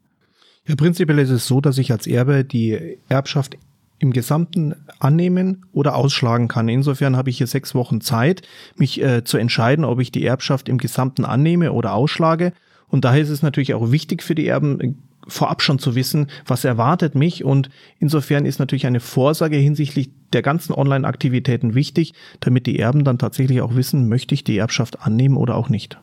Ja, 0.67 0.75
prinzipiell 0.75 1.19
ist 1.19 1.29
es 1.29 1.45
so, 1.45 1.61
dass 1.61 1.77
ich 1.77 1.91
als 1.91 2.07
Erbe 2.07 2.43
die 2.43 2.97
Erbschaft 3.09 3.57
im 3.99 4.11
Gesamten 4.11 4.73
annehmen 4.99 5.67
oder 5.71 5.95
ausschlagen 5.95 6.47
kann. 6.47 6.67
Insofern 6.67 7.15
habe 7.15 7.29
ich 7.29 7.37
hier 7.37 7.47
sechs 7.47 7.75
Wochen 7.75 8.01
Zeit, 8.01 8.41
mich 8.75 8.99
äh, 9.03 9.23
zu 9.23 9.37
entscheiden, 9.37 9.85
ob 9.85 9.99
ich 9.99 10.11
die 10.11 10.25
Erbschaft 10.25 10.67
im 10.67 10.79
Gesamten 10.79 11.25
annehme 11.25 11.73
oder 11.73 11.93
ausschlage. 11.93 12.53
Und 12.93 13.05
daher 13.05 13.23
ist 13.23 13.29
es 13.29 13.41
natürlich 13.41 13.73
auch 13.73 13.91
wichtig 13.91 14.21
für 14.21 14.35
die 14.35 14.45
Erben, 14.45 14.79
äh, 14.79 14.93
vorab 15.27 15.63
schon 15.63 15.79
zu 15.79 15.95
wissen, 15.95 16.27
was 16.45 16.63
erwartet 16.63 17.15
mich. 17.15 17.43
Und 17.43 17.69
insofern 17.97 18.45
ist 18.45 18.59
natürlich 18.59 18.85
eine 18.85 18.99
Vorsage 18.99 19.57
hinsichtlich 19.57 20.11
der 20.31 20.43
ganzen 20.43 20.73
Online-Aktivitäten 20.73 21.73
wichtig, 21.73 22.13
damit 22.39 22.67
die 22.67 22.77
Erben 22.77 23.03
dann 23.03 23.17
tatsächlich 23.17 23.61
auch 23.61 23.73
wissen, 23.73 24.09
möchte 24.09 24.35
ich 24.35 24.43
die 24.43 24.57
Erbschaft 24.57 25.01
annehmen 25.01 25.37
oder 25.37 25.55
auch 25.55 25.69
nicht. 25.69 25.97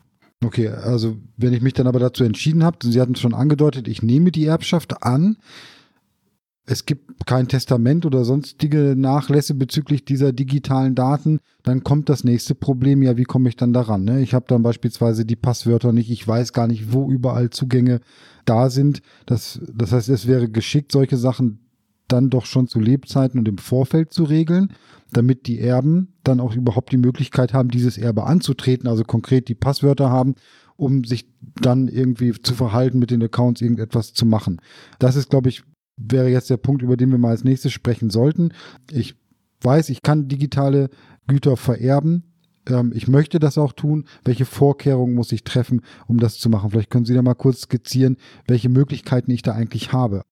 Okay, 0.44 0.66
also 0.66 1.16
wenn 1.36 1.52
ich 1.52 1.62
mich 1.62 1.74
dann 1.74 1.86
aber 1.86 2.00
dazu 2.00 2.24
entschieden 2.24 2.64
habe, 2.64 2.78
Sie 2.82 3.00
hatten 3.00 3.12
es 3.12 3.20
schon 3.20 3.34
angedeutet, 3.34 3.86
ich 3.86 4.02
nehme 4.02 4.32
die 4.32 4.46
Erbschaft 4.46 5.04
an, 5.04 5.36
es 6.70 6.86
gibt 6.86 7.26
kein 7.26 7.48
Testament 7.48 8.06
oder 8.06 8.24
sonstige 8.24 8.94
Nachlässe 8.96 9.54
bezüglich 9.54 10.04
dieser 10.04 10.32
digitalen 10.32 10.94
Daten, 10.94 11.40
dann 11.64 11.82
kommt 11.82 12.08
das 12.08 12.22
nächste 12.22 12.54
Problem, 12.54 13.02
ja, 13.02 13.16
wie 13.16 13.24
komme 13.24 13.48
ich 13.48 13.56
dann 13.56 13.72
daran? 13.72 14.04
Ne? 14.04 14.20
Ich 14.20 14.34
habe 14.34 14.44
dann 14.46 14.62
beispielsweise 14.62 15.24
die 15.24 15.34
Passwörter 15.34 15.92
nicht, 15.92 16.12
ich 16.12 16.26
weiß 16.26 16.52
gar 16.52 16.68
nicht, 16.68 16.92
wo 16.92 17.10
überall 17.10 17.50
Zugänge 17.50 18.00
da 18.44 18.70
sind. 18.70 19.02
Das, 19.26 19.60
das 19.74 19.90
heißt, 19.90 20.08
es 20.10 20.28
wäre 20.28 20.48
geschickt, 20.48 20.92
solche 20.92 21.16
Sachen 21.16 21.58
dann 22.06 22.30
doch 22.30 22.46
schon 22.46 22.68
zu 22.68 22.78
Lebzeiten 22.78 23.40
und 23.40 23.48
im 23.48 23.58
Vorfeld 23.58 24.12
zu 24.12 24.22
regeln, 24.22 24.72
damit 25.12 25.48
die 25.48 25.58
Erben 25.58 26.14
dann 26.22 26.38
auch 26.38 26.54
überhaupt 26.54 26.92
die 26.92 26.98
Möglichkeit 26.98 27.52
haben, 27.52 27.70
dieses 27.70 27.98
Erbe 27.98 28.24
anzutreten, 28.24 28.88
also 28.88 29.02
konkret 29.02 29.48
die 29.48 29.56
Passwörter 29.56 30.08
haben, 30.08 30.36
um 30.76 31.02
sich 31.02 31.28
dann 31.60 31.88
irgendwie 31.88 32.32
zu 32.32 32.54
verhalten, 32.54 33.00
mit 33.00 33.10
den 33.10 33.22
Accounts 33.24 33.60
irgendetwas 33.60 34.12
zu 34.12 34.24
machen. 34.24 34.60
Das 35.00 35.16
ist, 35.16 35.30
glaube 35.30 35.48
ich, 35.48 35.64
wäre 36.00 36.28
jetzt 36.28 36.50
der 36.50 36.56
Punkt, 36.56 36.82
über 36.82 36.96
den 36.96 37.10
wir 37.10 37.18
mal 37.18 37.30
als 37.30 37.44
nächstes 37.44 37.72
sprechen 37.72 38.10
sollten. 38.10 38.52
Ich 38.90 39.14
weiß, 39.60 39.90
ich 39.90 40.02
kann 40.02 40.28
digitale 40.28 40.88
Güter 41.26 41.56
vererben. 41.56 42.24
ähm, 42.68 42.92
ich 42.94 43.08
möchte 43.08 43.38
das 43.38 43.58
auch 43.58 43.72
tun, 43.72 44.06
welche 44.24 44.44
Vorkehrungen 44.44 45.14
muss 45.14 45.32
ich 45.32 45.44
treffen, 45.44 45.82
um 46.06 46.18
das 46.18 46.38
zu 46.38 46.48
machen? 46.50 46.70
Vielleicht 46.70 46.90
können 46.90 47.04
Sie 47.04 47.14
da 47.14 47.22
mal 47.22 47.34
kurz 47.34 47.62
skizzieren, 47.62 48.16
welche 48.46 48.68
Möglichkeiten 48.68 49.30
ich 49.30 49.42
da 49.42 49.52
eigentlich 49.52 49.92
habe. 49.92 50.22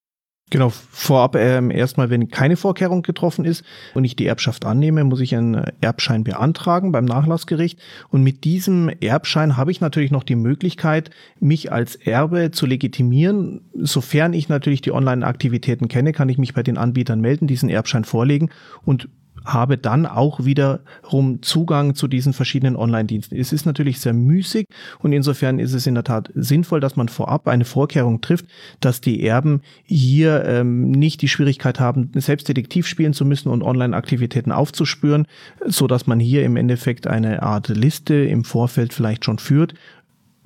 Genau, 0.51 0.71
vorab 0.71 1.37
ähm, 1.37 1.71
erstmal, 1.71 2.09
wenn 2.09 2.29
keine 2.29 2.57
Vorkehrung 2.57 3.03
getroffen 3.03 3.45
ist 3.45 3.65
und 3.93 4.05
ich 4.05 4.17
die 4.17 4.27
Erbschaft 4.27 4.65
annehme, 4.65 5.05
muss 5.05 5.21
ich 5.21 5.35
einen 5.35 5.63
Erbschein 5.83 6.25
beantragen 6.25 6.91
beim 6.91 7.05
Nachlassgericht. 7.05 7.79
Und 8.09 8.23
mit 8.23 8.45
diesem 8.45 8.89
Erbschein 8.89 9.59
habe 9.59 9.71
ich 9.71 9.83
natürlich 9.83 10.11
noch 10.11 10.25
die 10.25 10.37
Möglichkeit, 10.37 11.11
mich 11.39 11.71
als 11.71 11.97
Erbe 11.97 12.51
zu 12.51 12.65
legitimieren. 12.65 13.61
Sofern 13.75 14.33
ich 14.33 14.49
natürlich 14.49 14.81
die 14.81 14.93
Online-Aktivitäten 14.93 15.89
kenne, 15.89 16.13
kann 16.13 16.31
ich 16.31 16.39
mich 16.39 16.55
bei 16.55 16.63
den 16.63 16.79
Anbietern 16.79 17.21
melden, 17.21 17.47
diesen 17.47 17.69
Erbschein 17.69 18.05
vorlegen 18.05 18.49
und 18.87 19.11
habe 19.49 19.79
dann 19.79 20.07
auch 20.07 20.45
wiederum 20.45 21.43
Zugang 21.43 21.95
zu 21.95 22.07
diesen 22.07 22.33
verschiedenen 22.33 22.77
Online-Diensten. 22.77 23.37
Es 23.37 23.53
ist 23.53 23.65
natürlich 23.65 24.01
sehr 24.01 24.13
müßig 24.13 24.67
und 25.01 25.13
insofern 25.13 25.59
ist 25.59 25.73
es 25.73 25.87
in 25.87 25.95
der 25.95 26.05
Tat 26.05 26.31
sinnvoll, 26.35 26.81
dass 26.81 26.97
man 26.97 27.09
vorab 27.09 27.49
eine 27.49 27.65
Vorkehrung 27.65 28.21
trifft, 28.21 28.47
dass 28.81 29.01
die 29.01 29.25
Erben 29.25 29.63
hier 29.85 30.45
ähm, 30.45 30.91
nicht 30.91 31.23
die 31.23 31.29
Schwierigkeit 31.29 31.81
haben, 31.81 32.11
selbst 32.15 32.49
Detektiv 32.49 32.87
spielen 32.87 33.15
zu 33.15 33.25
müssen 33.25 33.49
und 33.49 33.63
Online-Aktivitäten 33.63 34.53
aufzuspüren, 34.53 35.27
so 35.65 35.87
dass 35.87 36.07
man 36.07 36.21
hier 36.21 36.45
im 36.45 36.57
Endeffekt 36.57 37.07
eine 37.07 37.43
Art 37.43 37.69
Liste 37.69 38.15
im 38.15 38.45
Vorfeld 38.45 38.93
vielleicht 38.93 39.25
schon 39.25 39.39
führt 39.39 39.75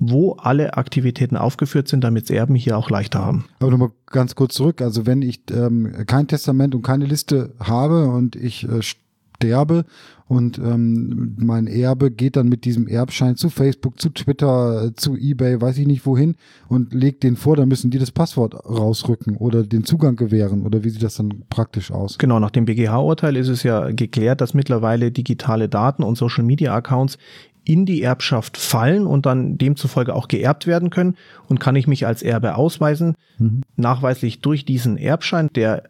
wo 0.09 0.33
alle 0.33 0.75
Aktivitäten 0.75 1.37
aufgeführt 1.37 1.87
sind, 1.87 2.03
damit 2.03 2.29
Erben 2.29 2.55
hier 2.55 2.77
auch 2.77 2.89
leichter 2.89 3.19
haben. 3.19 3.45
Aber 3.59 3.71
nochmal 3.71 3.91
ganz 4.07 4.35
kurz 4.35 4.55
zurück. 4.55 4.81
Also 4.81 5.05
wenn 5.05 5.21
ich 5.21 5.41
ähm, 5.51 6.05
kein 6.07 6.27
Testament 6.27 6.75
und 6.75 6.81
keine 6.81 7.05
Liste 7.05 7.53
habe 7.59 8.07
und 8.07 8.35
ich 8.35 8.67
äh, 8.67 8.81
sterbe 8.81 9.85
und 10.27 10.57
ähm, 10.57 11.35
mein 11.37 11.67
Erbe 11.67 12.09
geht 12.09 12.37
dann 12.37 12.47
mit 12.47 12.65
diesem 12.65 12.87
Erbschein 12.87 13.35
zu 13.35 13.49
Facebook, 13.49 13.99
zu 13.99 14.09
Twitter, 14.09 14.91
zu 14.95 15.15
eBay, 15.15 15.61
weiß 15.61 15.77
ich 15.77 15.85
nicht 15.85 16.05
wohin 16.05 16.35
und 16.69 16.93
legt 16.93 17.23
den 17.23 17.35
vor, 17.35 17.55
dann 17.55 17.67
müssen 17.67 17.91
die 17.91 17.99
das 17.99 18.11
Passwort 18.11 18.55
rausrücken 18.65 19.37
oder 19.37 19.63
den 19.63 19.83
Zugang 19.83 20.15
gewähren 20.15 20.63
oder 20.63 20.83
wie 20.83 20.89
sieht 20.89 21.03
das 21.03 21.15
dann 21.15 21.43
praktisch 21.49 21.91
aus? 21.91 22.17
Genau, 22.17 22.39
nach 22.39 22.51
dem 22.51 22.65
BGH-Urteil 22.65 23.35
ist 23.35 23.49
es 23.49 23.63
ja 23.63 23.91
geklärt, 23.91 24.41
dass 24.41 24.53
mittlerweile 24.53 25.11
digitale 25.11 25.69
Daten 25.69 26.03
und 26.03 26.17
Social-Media-Accounts 26.17 27.17
in 27.65 27.85
die 27.85 28.01
Erbschaft 28.01 28.57
fallen 28.57 29.07
und 29.07 29.25
dann 29.25 29.57
demzufolge 29.57 30.13
auch 30.13 30.27
geerbt 30.27 30.67
werden 30.67 30.89
können 30.89 31.15
und 31.47 31.59
kann 31.59 31.75
ich 31.75 31.87
mich 31.87 32.05
als 32.05 32.21
Erbe 32.21 32.55
ausweisen, 32.55 33.15
mhm. 33.37 33.61
nachweislich 33.75 34.41
durch 34.41 34.65
diesen 34.65 34.97
Erbschein, 34.97 35.49
der 35.55 35.83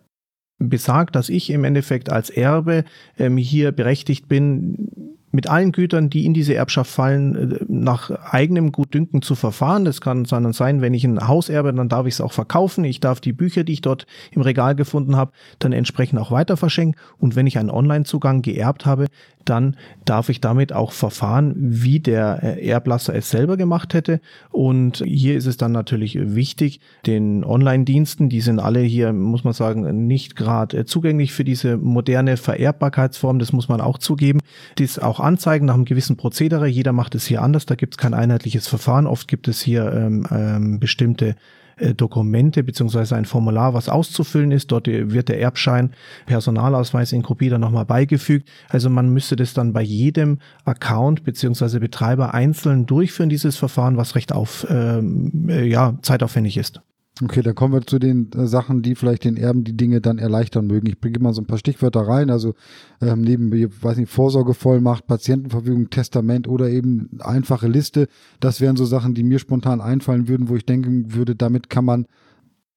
besagt, 0.59 1.15
dass 1.15 1.29
ich 1.29 1.49
im 1.49 1.63
Endeffekt 1.63 2.09
als 2.09 2.29
Erbe 2.29 2.85
ähm, 3.17 3.37
hier 3.37 3.71
berechtigt 3.71 4.27
bin, 4.27 5.17
mit 5.33 5.49
allen 5.49 5.71
Gütern, 5.71 6.11
die 6.11 6.25
in 6.25 6.33
diese 6.33 6.53
Erbschaft 6.53 6.91
fallen, 6.91 7.53
äh, 7.53 7.59
nach 7.67 8.11
eigenem 8.11 8.71
Gutdünken 8.71 9.21
zu 9.21 9.35
verfahren. 9.35 9.83
Das 9.83 9.99
kann 9.99 10.23
dann 10.23 10.53
sein, 10.53 10.79
wenn 10.81 10.93
ich 10.93 11.03
ein 11.03 11.27
Haus 11.27 11.49
erbe, 11.49 11.73
dann 11.73 11.89
darf 11.89 12.05
ich 12.05 12.13
es 12.13 12.21
auch 12.21 12.31
verkaufen. 12.31 12.85
Ich 12.85 12.99
darf 12.99 13.19
die 13.19 13.33
Bücher, 13.33 13.63
die 13.63 13.73
ich 13.73 13.81
dort 13.81 14.05
im 14.31 14.41
Regal 14.41 14.75
gefunden 14.75 15.15
habe, 15.15 15.31
dann 15.59 15.73
entsprechend 15.73 16.19
auch 16.19 16.31
weiter 16.31 16.55
verschenken. 16.55 16.99
Und 17.17 17.35
wenn 17.35 17.47
ich 17.47 17.57
einen 17.57 17.71
Online-Zugang 17.71 18.43
geerbt 18.43 18.85
habe, 18.85 19.07
dann 19.45 19.75
darf 20.05 20.29
ich 20.29 20.41
damit 20.41 20.73
auch 20.73 20.91
verfahren, 20.91 21.53
wie 21.57 21.99
der 21.99 22.39
äh, 22.43 22.67
Erblasser 22.67 23.15
es 23.15 23.29
selber 23.29 23.57
gemacht 23.57 23.93
hätte. 23.93 24.21
Und 24.51 25.03
hier 25.05 25.35
ist 25.35 25.45
es 25.45 25.57
dann 25.57 25.71
natürlich 25.71 26.17
wichtig, 26.19 26.79
den 27.05 27.43
Online-Diensten, 27.43 28.29
die 28.29 28.41
sind 28.41 28.59
alle 28.59 28.79
hier, 28.81 29.13
muss 29.13 29.43
man 29.43 29.53
sagen, 29.53 30.05
nicht 30.07 30.35
gerade 30.35 30.77
äh, 30.77 30.85
zugänglich 30.85 31.33
für 31.33 31.43
diese 31.43 31.77
moderne 31.77 32.37
Vererbbarkeitsform, 32.37 33.39
das 33.39 33.53
muss 33.53 33.67
man 33.67 33.81
auch 33.81 33.97
zugeben, 33.97 34.39
dies 34.77 34.99
auch 34.99 35.19
anzeigen 35.23 35.65
nach 35.65 35.73
einem 35.73 35.85
gewissen 35.85 36.17
Prozedere. 36.17 36.67
Jeder 36.67 36.93
macht 36.93 37.15
es 37.15 37.25
hier 37.25 37.41
anders, 37.41 37.65
da 37.65 37.75
gibt 37.75 37.95
es 37.95 37.97
kein 37.97 38.13
einheitliches 38.13 38.67
Verfahren. 38.67 39.07
Oft 39.07 39.27
gibt 39.27 39.47
es 39.47 39.61
hier 39.61 39.91
ähm, 39.91 40.27
ähm, 40.31 40.79
bestimmte 40.79 41.35
äh, 41.77 41.93
Dokumente 41.93 42.63
beziehungsweise 42.63 43.15
ein 43.15 43.25
Formular, 43.25 43.73
was 43.73 43.89
auszufüllen 43.89 44.51
ist. 44.51 44.71
Dort 44.71 44.87
wird 44.87 45.29
der 45.29 45.39
Erbschein, 45.39 45.91
Personalausweis 46.25 47.11
in 47.11 47.23
Kopie 47.23 47.49
dann 47.49 47.61
nochmal 47.61 47.85
beigefügt. 47.85 48.49
Also 48.69 48.89
man 48.89 49.09
müsste 49.09 49.35
das 49.35 49.53
dann 49.53 49.73
bei 49.73 49.81
jedem 49.81 50.39
Account 50.65 51.23
beziehungsweise 51.23 51.79
Betreiber 51.79 52.33
einzeln 52.33 52.85
durchführen, 52.85 53.29
dieses 53.29 53.57
Verfahren, 53.57 53.97
was 53.97 54.15
recht 54.15 54.33
auf, 54.33 54.67
ähm, 54.69 55.49
äh, 55.49 55.65
ja, 55.65 55.97
zeitaufwendig 56.01 56.57
ist. 56.57 56.81
Okay, 57.21 57.43
dann 57.43 57.53
kommen 57.53 57.73
wir 57.75 57.85
zu 57.85 57.99
den 57.99 58.31
äh, 58.31 58.47
Sachen, 58.47 58.81
die 58.81 58.95
vielleicht 58.95 59.23
den 59.23 59.37
Erben 59.37 59.63
die 59.63 59.77
Dinge 59.77 60.01
dann 60.01 60.17
erleichtern 60.17 60.65
mögen. 60.65 60.87
Ich 60.87 60.99
bringe 60.99 61.19
mal 61.19 61.33
so 61.33 61.41
ein 61.41 61.45
paar 61.45 61.59
Stichwörter 61.59 62.01
rein. 62.01 62.31
Also 62.31 62.55
ähm, 63.01 63.21
neben, 63.21 63.51
weiß 63.51 63.97
nicht, 63.97 64.11
Vorsorgevollmacht, 64.11 65.05
Patientenverfügung, 65.05 65.91
Testament 65.91 66.47
oder 66.47 66.69
eben 66.69 67.11
einfache 67.19 67.67
Liste. 67.67 68.07
Das 68.39 68.61
wären 68.61 68.77
so 68.77 68.85
Sachen, 68.85 69.13
die 69.13 69.23
mir 69.23 69.37
spontan 69.37 69.79
einfallen 69.79 70.27
würden, 70.27 70.49
wo 70.49 70.55
ich 70.55 70.65
denken 70.65 71.13
würde, 71.13 71.35
damit 71.35 71.69
kann 71.69 71.85
man 71.85 72.07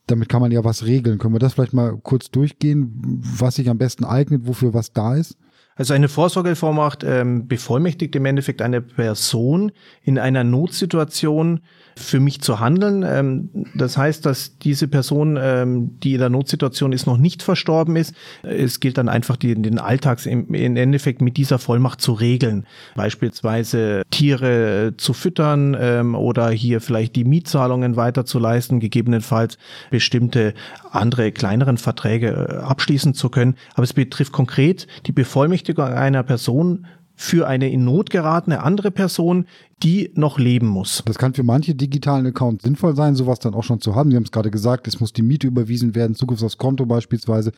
damit 0.08 0.28
kann 0.28 0.40
man 0.40 0.52
ja 0.52 0.62
was 0.62 0.86
regeln. 0.86 1.18
Können 1.18 1.34
wir 1.34 1.40
das 1.40 1.54
vielleicht 1.54 1.72
mal 1.72 1.98
kurz 2.00 2.30
durchgehen, 2.30 3.20
was 3.38 3.56
sich 3.56 3.68
am 3.68 3.78
besten 3.78 4.04
eignet, 4.04 4.46
wofür 4.46 4.72
was 4.72 4.92
da 4.92 5.16
ist? 5.16 5.36
Also 5.76 5.92
eine 5.92 6.08
Vorsorgevollmacht 6.08 7.04
ähm, 7.04 7.46
bevollmächtigt 7.46 8.16
im 8.16 8.24
Endeffekt 8.24 8.62
eine 8.62 8.80
Person 8.80 9.72
in 10.02 10.18
einer 10.18 10.42
Notsituation 10.42 11.60
für 11.98 12.18
mich 12.18 12.40
zu 12.40 12.60
handeln. 12.60 13.04
Ähm, 13.06 13.50
das 13.74 13.98
heißt, 13.98 14.24
dass 14.24 14.58
diese 14.58 14.88
Person, 14.88 15.38
ähm, 15.38 15.98
die 16.00 16.14
in 16.14 16.20
der 16.20 16.30
Notsituation 16.30 16.92
ist, 16.92 17.06
noch 17.06 17.18
nicht 17.18 17.42
verstorben 17.42 17.96
ist. 17.96 18.14
Es 18.42 18.80
gilt 18.80 18.96
dann 18.96 19.10
einfach, 19.10 19.36
die, 19.36 19.54
den 19.54 19.78
Alltags 19.78 20.24
im, 20.24 20.52
im 20.54 20.76
Endeffekt 20.76 21.20
mit 21.20 21.36
dieser 21.36 21.58
Vollmacht 21.58 22.00
zu 22.00 22.14
regeln. 22.14 22.66
Beispielsweise 22.94 24.02
Tiere 24.10 24.94
zu 24.96 25.12
füttern 25.12 25.76
ähm, 25.78 26.14
oder 26.14 26.48
hier 26.50 26.80
vielleicht 26.80 27.16
die 27.16 27.24
Mietzahlungen 27.24 27.96
weiterzuleisten, 27.96 28.80
gegebenenfalls 28.80 29.58
bestimmte 29.90 30.54
andere 30.90 31.32
kleineren 31.32 31.76
Verträge 31.76 32.28
äh, 32.28 32.56
abschließen 32.62 33.12
zu 33.12 33.28
können. 33.28 33.56
Aber 33.74 33.84
es 33.84 33.92
betrifft 33.92 34.32
konkret 34.32 34.86
die 35.04 35.12
Bevollmächtigung 35.12 35.65
einer 35.74 36.22
Person 36.22 36.86
für 37.16 37.48
eine 37.48 37.70
in 37.70 37.84
Not 37.84 38.10
geratene 38.10 38.62
andere 38.62 38.90
Person, 38.90 39.46
die 39.82 40.10
noch 40.14 40.38
leben 40.38 40.66
muss. 40.66 41.02
Das 41.06 41.18
kann 41.18 41.32
für 41.32 41.42
manche 41.42 41.74
digitalen 41.74 42.26
Accounts 42.26 42.64
sinnvoll 42.64 42.94
sein, 42.94 43.14
sowas 43.14 43.38
dann 43.38 43.54
auch 43.54 43.64
schon 43.64 43.80
zu 43.80 43.94
haben. 43.94 44.10
Sie 44.10 44.16
haben 44.16 44.24
es 44.24 44.30
gerade 44.30 44.50
gesagt, 44.50 44.86
es 44.86 45.00
muss 45.00 45.14
die 45.14 45.22
Miete 45.22 45.46
überwiesen 45.46 45.94
werden, 45.94 46.14
Zugriff 46.14 46.42
aufs 46.42 46.58
Konto 46.58 46.84
beispielsweise 46.84 47.52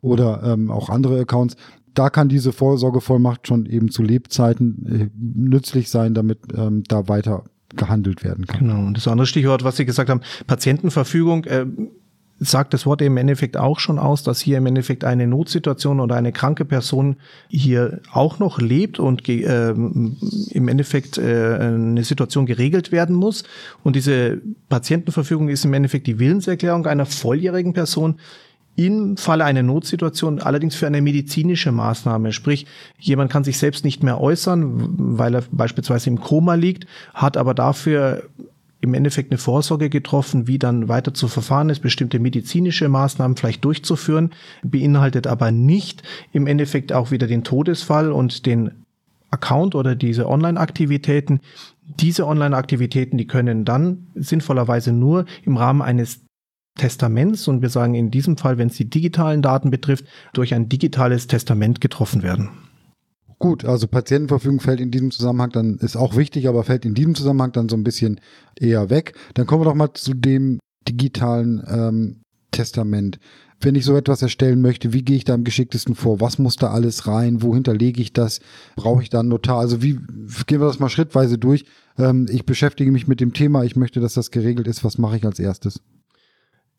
oder 0.00 0.42
ähm, 0.44 0.70
auch 0.70 0.88
andere 0.88 1.20
Accounts. 1.20 1.56
Da 1.92 2.08
kann 2.08 2.28
diese 2.28 2.52
Vorsorgevollmacht 2.52 3.48
schon 3.48 3.66
eben 3.66 3.90
zu 3.90 4.02
Lebzeiten 4.02 4.86
äh, 4.86 5.10
nützlich 5.18 5.90
sein, 5.90 6.14
damit 6.14 6.38
ähm, 6.54 6.84
da 6.86 7.08
weiter 7.08 7.44
gehandelt 7.74 8.24
werden 8.24 8.46
kann. 8.46 8.60
Genau. 8.60 8.86
Und 8.86 8.96
das 8.96 9.08
andere 9.08 9.26
Stichwort, 9.26 9.64
was 9.64 9.76
Sie 9.76 9.84
gesagt 9.84 10.08
haben, 10.08 10.20
Patientenverfügung. 10.46 11.44
Äh, 11.44 11.66
sagt 12.40 12.72
das 12.72 12.86
Wort 12.86 13.02
im 13.02 13.18
Endeffekt 13.18 13.58
auch 13.58 13.78
schon 13.78 13.98
aus, 13.98 14.22
dass 14.22 14.40
hier 14.40 14.58
im 14.58 14.66
Endeffekt 14.66 15.04
eine 15.04 15.26
Notsituation 15.26 16.00
oder 16.00 16.16
eine 16.16 16.32
kranke 16.32 16.64
Person 16.64 17.16
hier 17.48 18.00
auch 18.12 18.38
noch 18.38 18.58
lebt 18.60 18.98
und 18.98 19.28
äh, 19.28 19.70
im 19.70 20.68
Endeffekt 20.68 21.18
äh, 21.18 21.58
eine 21.60 22.02
Situation 22.02 22.46
geregelt 22.46 22.92
werden 22.92 23.14
muss. 23.14 23.44
Und 23.84 23.94
diese 23.94 24.40
Patientenverfügung 24.70 25.50
ist 25.50 25.66
im 25.66 25.74
Endeffekt 25.74 26.06
die 26.06 26.18
Willenserklärung 26.18 26.86
einer 26.86 27.04
volljährigen 27.04 27.74
Person, 27.74 28.16
im 28.76 29.18
Falle 29.18 29.44
einer 29.44 29.62
Notsituation 29.62 30.40
allerdings 30.40 30.74
für 30.74 30.86
eine 30.86 31.02
medizinische 31.02 31.72
Maßnahme. 31.72 32.32
Sprich, 32.32 32.66
jemand 32.98 33.30
kann 33.30 33.44
sich 33.44 33.58
selbst 33.58 33.84
nicht 33.84 34.02
mehr 34.02 34.18
äußern, 34.18 35.18
weil 35.18 35.34
er 35.34 35.44
beispielsweise 35.50 36.08
im 36.08 36.20
Koma 36.20 36.54
liegt, 36.54 36.86
hat 37.12 37.36
aber 37.36 37.52
dafür 37.52 38.22
im 38.80 38.94
Endeffekt 38.94 39.30
eine 39.30 39.38
Vorsorge 39.38 39.90
getroffen, 39.90 40.46
wie 40.46 40.58
dann 40.58 40.88
weiter 40.88 41.12
zu 41.12 41.28
verfahren 41.28 41.68
ist, 41.68 41.80
bestimmte 41.80 42.18
medizinische 42.18 42.88
Maßnahmen 42.88 43.36
vielleicht 43.36 43.64
durchzuführen, 43.64 44.30
beinhaltet 44.62 45.26
aber 45.26 45.50
nicht 45.50 46.02
im 46.32 46.46
Endeffekt 46.46 46.92
auch 46.92 47.10
wieder 47.10 47.26
den 47.26 47.44
Todesfall 47.44 48.10
und 48.10 48.46
den 48.46 48.70
Account 49.30 49.74
oder 49.74 49.94
diese 49.94 50.28
Online-Aktivitäten. 50.28 51.40
Diese 52.00 52.26
Online-Aktivitäten, 52.26 53.18
die 53.18 53.26
können 53.26 53.64
dann 53.64 54.06
sinnvollerweise 54.14 54.92
nur 54.92 55.26
im 55.44 55.56
Rahmen 55.56 55.82
eines 55.82 56.20
Testaments 56.76 57.48
und 57.48 57.62
wir 57.62 57.68
sagen 57.68 57.94
in 57.94 58.10
diesem 58.10 58.36
Fall, 58.36 58.56
wenn 58.56 58.68
es 58.68 58.76
die 58.76 58.88
digitalen 58.88 59.42
Daten 59.42 59.70
betrifft, 59.70 60.04
durch 60.32 60.54
ein 60.54 60.68
digitales 60.68 61.26
Testament 61.26 61.80
getroffen 61.80 62.22
werden. 62.22 62.50
Gut, 63.40 63.64
also 63.64 63.88
Patientenverfügung 63.88 64.60
fällt 64.60 64.80
in 64.80 64.90
diesem 64.90 65.10
Zusammenhang 65.10 65.48
dann, 65.50 65.78
ist 65.78 65.96
auch 65.96 66.14
wichtig, 66.14 66.46
aber 66.46 66.62
fällt 66.62 66.84
in 66.84 66.92
diesem 66.92 67.14
Zusammenhang 67.14 67.52
dann 67.52 67.70
so 67.70 67.76
ein 67.76 67.84
bisschen 67.84 68.20
eher 68.54 68.90
weg. 68.90 69.14
Dann 69.32 69.46
kommen 69.46 69.62
wir 69.62 69.64
doch 69.64 69.74
mal 69.74 69.94
zu 69.94 70.12
dem 70.12 70.60
digitalen 70.86 71.64
ähm, 71.66 72.20
Testament. 72.50 73.18
Wenn 73.58 73.76
ich 73.76 73.86
so 73.86 73.96
etwas 73.96 74.20
erstellen 74.20 74.60
möchte, 74.60 74.92
wie 74.92 75.02
gehe 75.02 75.16
ich 75.16 75.24
da 75.24 75.32
am 75.32 75.44
geschicktesten 75.44 75.94
vor? 75.94 76.20
Was 76.20 76.38
muss 76.38 76.56
da 76.56 76.70
alles 76.70 77.06
rein? 77.06 77.40
Wo 77.40 77.54
hinterlege 77.54 78.02
ich 78.02 78.12
das? 78.12 78.40
Brauche 78.76 79.02
ich 79.02 79.08
da 79.08 79.20
einen 79.20 79.30
Notar? 79.30 79.58
Also 79.58 79.82
wie 79.82 79.98
gehen 80.46 80.60
wir 80.60 80.66
das 80.66 80.78
mal 80.78 80.90
schrittweise 80.90 81.38
durch? 81.38 81.64
Ähm, 81.96 82.26
ich 82.30 82.44
beschäftige 82.44 82.92
mich 82.92 83.08
mit 83.08 83.20
dem 83.20 83.32
Thema, 83.32 83.64
ich 83.64 83.74
möchte, 83.74 84.00
dass 84.00 84.12
das 84.12 84.30
geregelt 84.30 84.68
ist. 84.68 84.84
Was 84.84 84.98
mache 84.98 85.16
ich 85.16 85.24
als 85.24 85.38
erstes? 85.38 85.80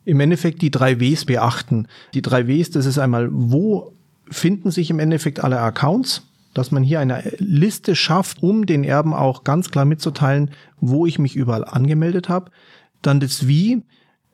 Im 0.04 0.20
Endeffekt 0.20 0.62
die 0.62 0.70
drei 0.70 1.00
Ws 1.00 1.24
beachten. 1.24 1.88
Die 2.14 2.22
drei 2.22 2.46
Ws, 2.46 2.70
das 2.70 2.86
ist 2.86 2.98
einmal, 2.98 3.30
wo 3.32 3.96
finden 4.30 4.70
sich 4.70 4.90
im 4.90 5.00
Endeffekt 5.00 5.42
alle 5.42 5.58
Accounts? 5.58 6.22
Dass 6.54 6.70
man 6.70 6.82
hier 6.82 7.00
eine 7.00 7.22
Liste 7.38 7.96
schafft, 7.96 8.42
um 8.42 8.66
den 8.66 8.84
Erben 8.84 9.14
auch 9.14 9.44
ganz 9.44 9.70
klar 9.70 9.84
mitzuteilen, 9.84 10.50
wo 10.80 11.06
ich 11.06 11.18
mich 11.18 11.36
überall 11.36 11.64
angemeldet 11.64 12.28
habe. 12.28 12.50
Dann 13.00 13.20
das 13.20 13.46
Wie, 13.48 13.82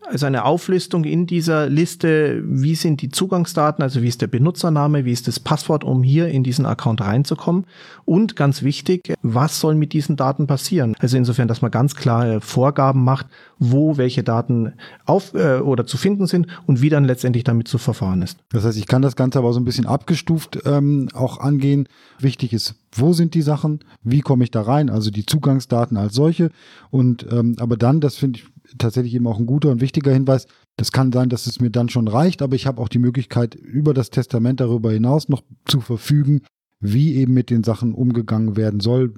also 0.07 0.27
eine 0.27 0.45
Auflistung 0.45 1.05
in 1.05 1.27
dieser 1.27 1.69
Liste, 1.69 2.43
wie 2.45 2.75
sind 2.75 3.03
die 3.03 3.11
Zugangsdaten, 3.11 3.83
also 3.83 4.03
wie 4.03 4.09
ist 4.09 4.23
der 4.23 4.27
Benutzername, 4.27 5.05
wie 5.05 5.13
ist 5.13 5.29
das 5.29 5.41
Passwort, 5.41 5.85
um 5.85 6.03
hier 6.03 6.29
in 6.29 6.43
diesen 6.43 6.67
Account 6.67 7.01
reinzukommen. 7.01 7.67
Und 8.05 8.37
ganz 8.37 8.63
wichtig, 8.63 9.15
was 9.23 9.61
soll 9.61 9.75
mit 9.75 9.93
diesen 9.93 10.17
Daten 10.17 10.47
passieren? 10.47 10.95
Also 10.99 11.17
insofern, 11.17 11.49
dass 11.49 11.63
man 11.63 11.71
ganz 11.71 11.95
klare 11.95 12.41
Vorgaben 12.41 13.05
macht, 13.05 13.27
wo 13.59 13.97
welche 13.97 14.23
Daten 14.23 14.75
auf 15.05 15.35
äh, 15.35 15.59
oder 15.59 15.87
zu 15.87 15.97
finden 15.97 16.27
sind 16.27 16.47
und 16.67 16.81
wie 16.81 16.89
dann 16.89 17.05
letztendlich 17.05 17.45
damit 17.45 17.69
zu 17.69 17.79
verfahren 17.79 18.23
ist. 18.23 18.39
Das 18.51 18.65
heißt, 18.65 18.79
ich 18.79 18.87
kann 18.87 19.03
das 19.03 19.17
Ganze 19.17 19.39
aber 19.39 19.53
so 19.53 19.61
ein 19.61 19.65
bisschen 19.65 19.87
abgestuft 19.87 20.61
ähm, 20.65 21.09
auch 21.13 21.41
angehen. 21.41 21.89
Wichtig 22.19 22.53
ist, 22.53 22.77
wo 22.93 23.13
sind 23.13 23.35
die 23.35 23.43
Sachen, 23.43 23.81
wie 24.03 24.21
komme 24.21 24.45
ich 24.45 24.51
da 24.51 24.63
rein, 24.63 24.91
also 24.91 25.11
die 25.11 25.27
Zugangsdaten 25.27 25.97
als 25.97 26.15
solche. 26.15 26.51
Und 26.91 27.27
ähm, 27.31 27.57
aber 27.59 27.77
dann, 27.77 28.01
das 28.01 28.17
finde 28.17 28.39
ich 28.39 28.47
tatsächlich 28.77 29.15
eben 29.15 29.27
auch 29.27 29.39
ein 29.39 29.47
guter 29.47 29.71
und 29.71 29.81
wichtiger 29.81 30.13
Hinweis. 30.13 30.47
Das 30.77 30.93
kann 30.93 31.13
sein, 31.13 31.29
dass 31.29 31.47
es 31.47 31.61
mir 31.61 31.71
dann 31.71 31.89
schon 31.89 32.09
reicht, 32.09 32.43
aber 32.43 32.57
ich 32.57 32.67
habe 32.67 32.81
auch 32.81 32.89
die 32.89 32.99
Möglichkeit, 32.99 33.55
über 33.55 33.95
das 33.95 34.11
Testament 34.11 34.61
darüber 34.61 34.93
hinaus 34.93 35.29
noch 35.29 35.43
zu 35.67 35.81
verfügen, 35.81 36.43
wie 36.81 37.17
eben 37.17 37.35
mit 37.35 37.51
den 37.51 37.65
Sachen 37.65 37.95
umgegangen 37.95 38.57
werden 38.57 38.81
soll. 38.81 39.13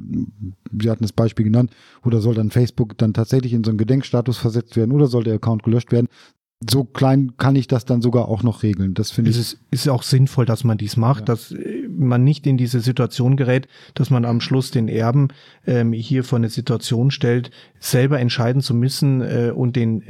Sie 0.80 0.90
hatten 0.90 1.02
das 1.02 1.12
Beispiel 1.12 1.44
genannt, 1.44 1.72
oder 2.04 2.20
soll 2.20 2.34
dann 2.34 2.50
Facebook 2.50 2.96
dann 2.96 3.12
tatsächlich 3.12 3.52
in 3.52 3.64
so 3.64 3.70
einen 3.70 3.78
Gedenkstatus 3.78 4.38
versetzt 4.38 4.76
werden 4.76 4.92
oder 4.92 5.06
soll 5.06 5.24
der 5.24 5.34
Account 5.34 5.62
gelöscht 5.62 5.92
werden. 5.92 6.08
So 6.68 6.84
klein 6.84 7.36
kann 7.38 7.56
ich 7.56 7.68
das 7.68 7.86
dann 7.86 8.02
sogar 8.02 8.28
auch 8.28 8.42
noch 8.42 8.62
regeln. 8.62 8.92
Das 8.92 9.10
finde 9.10 9.30
ich. 9.30 9.36
Es 9.38 9.54
ist, 9.54 9.60
ist 9.70 9.88
auch 9.88 10.02
sinnvoll, 10.02 10.44
dass 10.44 10.62
man 10.62 10.76
dies 10.76 10.96
macht, 10.96 11.20
ja. 11.20 11.24
dass 11.26 11.54
man 12.06 12.24
nicht 12.24 12.46
in 12.46 12.56
diese 12.56 12.80
Situation 12.80 13.36
gerät, 13.36 13.68
dass 13.94 14.10
man 14.10 14.24
am 14.24 14.40
Schluss 14.40 14.70
den 14.70 14.88
Erben 14.88 15.28
ähm, 15.66 15.92
hier 15.92 16.24
vor 16.24 16.38
eine 16.38 16.48
Situation 16.48 17.10
stellt, 17.10 17.50
selber 17.78 18.20
entscheiden 18.20 18.62
zu 18.62 18.74
müssen 18.74 19.20
äh, 19.20 19.52
und 19.54 19.76
den 19.76 20.02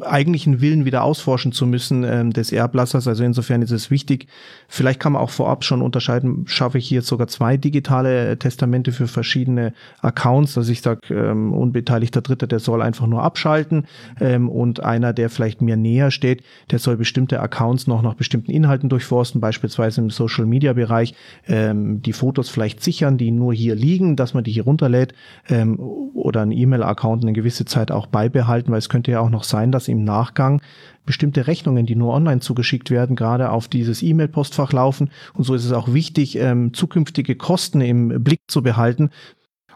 eigentlichen 0.00 0.60
Willen 0.60 0.84
wieder 0.84 1.04
ausforschen 1.04 1.52
zu 1.52 1.66
müssen 1.66 2.04
ähm, 2.04 2.32
des 2.32 2.52
Erblassers. 2.52 3.06
Also 3.06 3.24
insofern 3.24 3.62
ist 3.62 3.70
es 3.70 3.90
wichtig. 3.90 4.26
Vielleicht 4.68 4.98
kann 5.00 5.12
man 5.12 5.22
auch 5.22 5.30
vorab 5.30 5.64
schon 5.64 5.82
unterscheiden, 5.82 6.44
schaffe 6.46 6.78
ich 6.78 6.88
hier 6.88 7.02
sogar 7.02 7.28
zwei 7.28 7.56
digitale 7.56 8.30
äh, 8.30 8.36
Testamente 8.36 8.92
für 8.92 9.06
verschiedene 9.06 9.72
Accounts, 10.00 10.54
dass 10.54 10.68
ich 10.68 10.82
sage, 10.82 11.14
ähm, 11.14 11.52
unbeteiligter 11.52 12.22
Dritter, 12.22 12.46
der 12.46 12.58
soll 12.58 12.82
einfach 12.82 13.06
nur 13.06 13.22
abschalten 13.22 13.86
ähm, 14.20 14.48
und 14.48 14.82
einer, 14.82 15.12
der 15.12 15.30
vielleicht 15.30 15.62
mir 15.62 15.76
näher 15.76 16.10
steht, 16.10 16.42
der 16.70 16.78
soll 16.78 16.96
bestimmte 16.96 17.40
Accounts 17.40 17.86
noch 17.86 18.02
nach 18.02 18.14
bestimmten 18.14 18.50
Inhalten 18.50 18.88
durchforsten, 18.88 19.40
beispielsweise 19.40 20.00
im 20.00 20.10
Social-Media-Bereich, 20.10 21.14
ähm, 21.46 22.02
die 22.02 22.12
Fotos 22.12 22.48
vielleicht 22.48 22.82
sichern, 22.82 23.18
die 23.18 23.30
nur 23.30 23.54
hier 23.54 23.74
liegen, 23.74 24.16
dass 24.16 24.34
man 24.34 24.44
die 24.44 24.52
hier 24.52 24.64
runterlädt 24.64 25.14
ähm, 25.48 25.78
oder 25.78 26.42
ein 26.42 26.52
E-Mail-Account 26.52 27.02
Account 27.02 27.24
eine 27.24 27.32
gewisse 27.32 27.64
Zeit 27.64 27.90
auch 27.90 28.06
beibehalten, 28.06 28.70
weil 28.70 28.78
es 28.78 28.88
könnte 28.88 29.10
ja 29.10 29.20
auch 29.20 29.30
noch 29.30 29.44
sein, 29.44 29.61
dass 29.70 29.86
im 29.86 30.02
Nachgang 30.02 30.62
bestimmte 31.04 31.46
Rechnungen, 31.46 31.86
die 31.86 31.94
nur 31.94 32.12
online 32.14 32.40
zugeschickt 32.40 32.90
werden, 32.90 33.14
gerade 33.14 33.50
auf 33.50 33.68
dieses 33.68 34.02
E-Mail-Postfach 34.02 34.72
laufen. 34.72 35.10
Und 35.34 35.44
so 35.44 35.54
ist 35.54 35.64
es 35.64 35.72
auch 35.72 35.92
wichtig, 35.92 36.36
ähm, 36.36 36.72
zukünftige 36.74 37.36
Kosten 37.36 37.80
im 37.80 38.24
Blick 38.24 38.40
zu 38.48 38.62
behalten. 38.62 39.10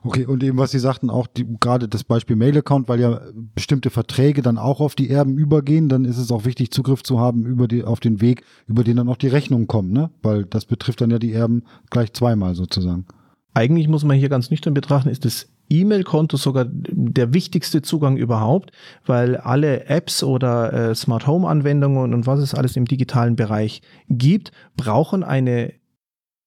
Okay, 0.02 0.25
und 0.25 0.43
eben 0.45 0.59
was 0.59 0.71
Sie 0.71 0.78
sagten, 0.78 1.11
auch 1.11 1.26
die, 1.26 1.47
gerade 1.59 1.88
das 1.88 2.05
Beispiel 2.05 2.37
Mail-Account, 2.37 2.88
weil 2.88 3.00
ja 3.00 3.21
bestimmte 3.55 3.90
Verträge 3.90 4.40
dann 4.40 4.57
auch 4.57 4.81
auf 4.81 4.95
die 4.95 5.11
Erben 5.11 5.37
übergehen, 5.37 5.88
dann 5.88 6.05
ist 6.05 6.19
es 6.19 6.31
auch 6.31 6.45
wichtig, 6.45 6.71
Zugriff 6.71 7.02
zu 7.02 7.19
haben 7.19 7.45
über 7.45 7.66
die, 7.66 7.83
auf 7.83 7.99
den 7.99 8.21
Weg, 8.21 8.45
über 8.66 8.85
den 8.85 8.97
dann 8.97 9.09
auch 9.09 9.16
die 9.16 9.28
Rechnungen 9.28 9.66
kommen, 9.66 9.93
ne? 9.93 10.11
Weil 10.23 10.45
das 10.45 10.64
betrifft 10.64 11.00
dann 11.00 11.11
ja 11.11 11.19
die 11.19 11.33
Erben 11.33 11.64
gleich 11.90 12.12
zweimal 12.12 12.55
sozusagen. 12.55 13.07
Eigentlich 13.52 13.88
muss 13.88 14.05
man 14.05 14.16
hier 14.16 14.28
ganz 14.28 14.50
nüchtern 14.50 14.75
betrachten, 14.75 15.09
ist 15.09 15.25
es 15.25 15.49
E-Mail-Konto 15.68 16.37
sogar 16.37 16.66
der 16.68 17.32
wichtigste 17.32 17.82
Zugang 17.82 18.16
überhaupt, 18.16 18.73
weil 19.04 19.37
alle 19.37 19.87
Apps 19.87 20.23
oder 20.23 20.73
äh, 20.73 20.94
Smart 20.94 21.26
Home 21.26 21.49
Anwendungen 21.49 22.14
und 22.14 22.26
was 22.26 22.40
es 22.40 22.54
alles 22.54 22.76
im 22.76 22.85
digitalen 22.85 23.37
Bereich 23.37 23.82
gibt, 24.08 24.52
brauchen 24.76 25.23
eine 25.23 25.73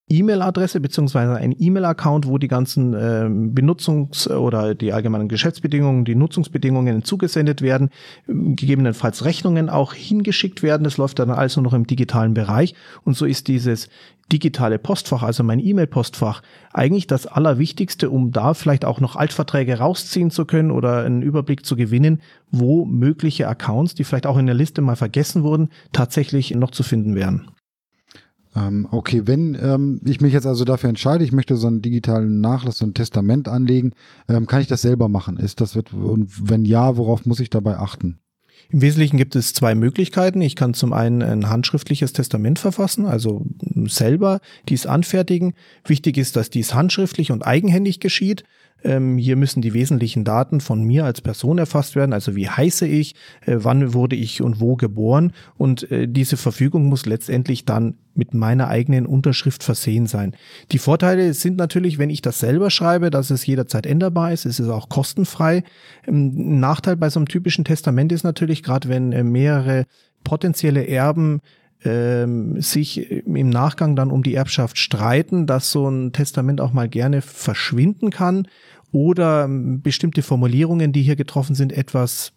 E-Mail-Adresse 0.09 0.79
beziehungsweise 0.79 1.35
ein 1.35 1.55
E-Mail-Account, 1.57 2.27
wo 2.27 2.37
die 2.37 2.47
ganzen 2.47 2.93
äh, 2.93 3.27
Benutzungs- 3.29 4.29
oder 4.29 4.73
die 4.73 4.91
allgemeinen 4.91 5.29
Geschäftsbedingungen, 5.29 6.03
die 6.03 6.15
Nutzungsbedingungen 6.15 7.03
zugesendet 7.03 7.61
werden, 7.61 7.89
gegebenenfalls 8.27 9.23
Rechnungen 9.23 9.69
auch 9.69 9.93
hingeschickt 9.93 10.63
werden. 10.63 10.83
Das 10.83 10.97
läuft 10.97 11.19
dann 11.19 11.29
also 11.29 11.61
noch 11.61 11.73
im 11.73 11.85
digitalen 11.85 12.33
Bereich. 12.33 12.73
Und 13.03 13.15
so 13.15 13.25
ist 13.25 13.47
dieses 13.47 13.89
digitale 14.31 14.79
Postfach, 14.79 15.23
also 15.23 15.43
mein 15.43 15.59
E-Mail-Postfach, 15.59 16.41
eigentlich 16.73 17.07
das 17.07 17.27
Allerwichtigste, 17.27 18.09
um 18.09 18.31
da 18.31 18.53
vielleicht 18.53 18.85
auch 18.85 18.99
noch 18.99 19.15
Altverträge 19.15 19.77
rausziehen 19.79 20.31
zu 20.31 20.45
können 20.45 20.71
oder 20.71 21.03
einen 21.03 21.21
Überblick 21.21 21.65
zu 21.65 21.75
gewinnen, 21.75 22.21
wo 22.51 22.85
mögliche 22.85 23.47
Accounts, 23.47 23.95
die 23.95 24.03
vielleicht 24.03 24.27
auch 24.27 24.37
in 24.37 24.45
der 24.45 24.55
Liste 24.55 24.81
mal 24.81 24.95
vergessen 24.95 25.43
wurden, 25.43 25.69
tatsächlich 25.93 26.53
noch 26.55 26.71
zu 26.71 26.83
finden 26.83 27.15
wären. 27.15 27.49
Ähm, 28.55 28.87
okay, 28.91 29.23
wenn 29.25 29.55
ähm, 29.61 30.01
ich 30.05 30.21
mich 30.21 30.33
jetzt 30.33 30.47
also 30.47 30.65
dafür 30.65 30.89
entscheide, 30.89 31.23
ich 31.23 31.31
möchte 31.31 31.55
so 31.55 31.67
einen 31.67 31.81
digitalen 31.81 32.41
Nachlass, 32.41 32.79
so 32.79 32.85
ein 32.85 32.93
Testament 32.93 33.47
anlegen, 33.47 33.93
ähm, 34.27 34.47
kann 34.47 34.61
ich 34.61 34.67
das 34.67 34.81
selber 34.81 35.07
machen? 35.07 35.37
Ist 35.37 35.61
das 35.61 35.75
und 35.75 36.49
wenn 36.49 36.65
ja, 36.65 36.97
worauf 36.97 37.25
muss 37.25 37.39
ich 37.39 37.49
dabei 37.49 37.77
achten? 37.77 38.19
Im 38.71 38.81
Wesentlichen 38.81 39.17
gibt 39.17 39.35
es 39.35 39.53
zwei 39.53 39.73
Möglichkeiten. 39.73 40.41
Ich 40.41 40.55
kann 40.55 40.75
zum 40.75 40.93
einen 40.93 41.23
ein 41.23 41.49
handschriftliches 41.49 42.13
Testament 42.13 42.59
verfassen, 42.59 43.05
also 43.05 43.45
selber 43.87 44.41
dies 44.67 44.85
anfertigen. 44.85 45.53
Wichtig 45.85 46.17
ist, 46.17 46.35
dass 46.35 46.51
dies 46.51 46.75
handschriftlich 46.75 47.31
und 47.31 47.45
eigenhändig 47.45 47.99
geschieht. 47.99 48.43
Ähm, 48.83 49.17
hier 49.17 49.35
müssen 49.35 49.61
die 49.61 49.73
wesentlichen 49.73 50.23
Daten 50.23 50.61
von 50.61 50.83
mir 50.83 51.05
als 51.05 51.21
Person 51.21 51.57
erfasst 51.57 51.95
werden, 51.95 52.13
also 52.13 52.35
wie 52.35 52.49
heiße 52.49 52.87
ich, 52.87 53.15
äh, 53.45 53.57
wann 53.57 53.93
wurde 53.93 54.15
ich 54.15 54.41
und 54.41 54.59
wo 54.59 54.75
geboren. 54.75 55.33
Und 55.57 55.91
äh, 55.91 56.07
diese 56.07 56.37
Verfügung 56.37 56.85
muss 56.85 57.05
letztendlich 57.05 57.65
dann 57.65 57.95
mit 58.13 58.33
meiner 58.33 58.67
eigenen 58.67 59.05
Unterschrift 59.05 59.63
versehen 59.63 60.07
sein. 60.07 60.35
Die 60.71 60.77
Vorteile 60.77 61.33
sind 61.33 61.57
natürlich, 61.57 61.97
wenn 61.97 62.09
ich 62.09 62.21
das 62.21 62.39
selber 62.39 62.69
schreibe, 62.69 63.09
dass 63.09 63.29
es 63.29 63.45
jederzeit 63.45 63.85
änderbar 63.85 64.31
ist. 64.31 64.45
Es 64.45 64.59
ist 64.59 64.69
auch 64.69 64.89
kostenfrei. 64.89 65.63
Ähm, 66.07 66.33
ein 66.35 66.59
Nachteil 66.59 66.95
bei 66.95 67.09
so 67.09 67.19
einem 67.19 67.27
typischen 67.27 67.65
Testament 67.65 68.11
ist 68.11 68.23
natürlich, 68.23 68.63
gerade 68.63 68.89
wenn 68.89 69.11
äh, 69.11 69.23
mehrere 69.23 69.85
potenzielle 70.23 70.85
Erben 70.87 71.41
ähm, 71.83 72.61
sich 72.61 73.09
im 73.09 73.49
Nachgang 73.49 73.95
dann 73.95 74.11
um 74.11 74.23
die 74.23 74.35
Erbschaft 74.35 74.77
streiten, 74.77 75.47
dass 75.47 75.71
so 75.71 75.89
ein 75.89 76.11
Testament 76.11 76.61
auch 76.61 76.73
mal 76.73 76.89
gerne 76.89 77.21
verschwinden 77.21 78.09
kann 78.09 78.47
oder 78.91 79.45
ähm, 79.45 79.81
bestimmte 79.81 80.21
Formulierungen, 80.21 80.91
die 80.91 81.03
hier 81.03 81.15
getroffen 81.15 81.55
sind, 81.55 81.71
etwas 81.71 82.33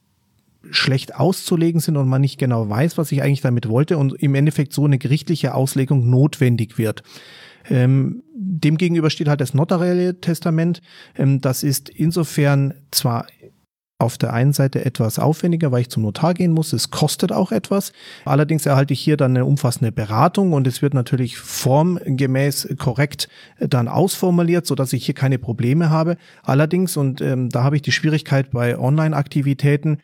schlecht 0.70 1.16
auszulegen 1.16 1.80
sind 1.80 1.96
und 1.96 2.08
man 2.08 2.20
nicht 2.20 2.38
genau 2.38 2.68
weiß, 2.68 2.96
was 2.98 3.10
ich 3.10 3.22
eigentlich 3.22 3.40
damit 3.40 3.68
wollte 3.68 3.98
und 3.98 4.14
im 4.22 4.34
Endeffekt 4.34 4.72
so 4.72 4.84
eine 4.84 4.98
gerichtliche 4.98 5.54
Auslegung 5.54 6.08
notwendig 6.08 6.78
wird. 6.78 7.02
Ähm, 7.68 8.22
demgegenüber 8.34 9.10
steht 9.10 9.28
halt 9.28 9.40
das 9.40 9.54
notarielle 9.54 10.20
Testament. 10.20 10.82
Ähm, 11.16 11.40
das 11.40 11.62
ist 11.62 11.88
insofern 11.88 12.74
zwar 12.90 13.26
auf 14.02 14.18
der 14.18 14.32
einen 14.32 14.52
Seite 14.52 14.84
etwas 14.84 15.18
aufwendiger, 15.18 15.72
weil 15.72 15.82
ich 15.82 15.88
zum 15.88 16.02
Notar 16.02 16.34
gehen 16.34 16.52
muss. 16.52 16.72
Es 16.72 16.90
kostet 16.90 17.32
auch 17.32 17.52
etwas. 17.52 17.92
Allerdings 18.24 18.66
erhalte 18.66 18.92
ich 18.92 19.00
hier 19.00 19.16
dann 19.16 19.36
eine 19.36 19.44
umfassende 19.44 19.92
Beratung 19.92 20.52
und 20.52 20.66
es 20.66 20.82
wird 20.82 20.94
natürlich 20.94 21.38
formgemäß 21.38 22.68
korrekt 22.78 23.28
dann 23.58 23.88
ausformuliert, 23.88 24.66
so 24.66 24.74
dass 24.74 24.92
ich 24.92 25.06
hier 25.06 25.14
keine 25.14 25.38
Probleme 25.38 25.90
habe. 25.90 26.16
Allerdings, 26.42 26.96
und 26.96 27.20
ähm, 27.20 27.48
da 27.48 27.62
habe 27.62 27.76
ich 27.76 27.82
die 27.82 27.92
Schwierigkeit 27.92 28.50
bei 28.50 28.78
Online-Aktivitäten, 28.78 29.98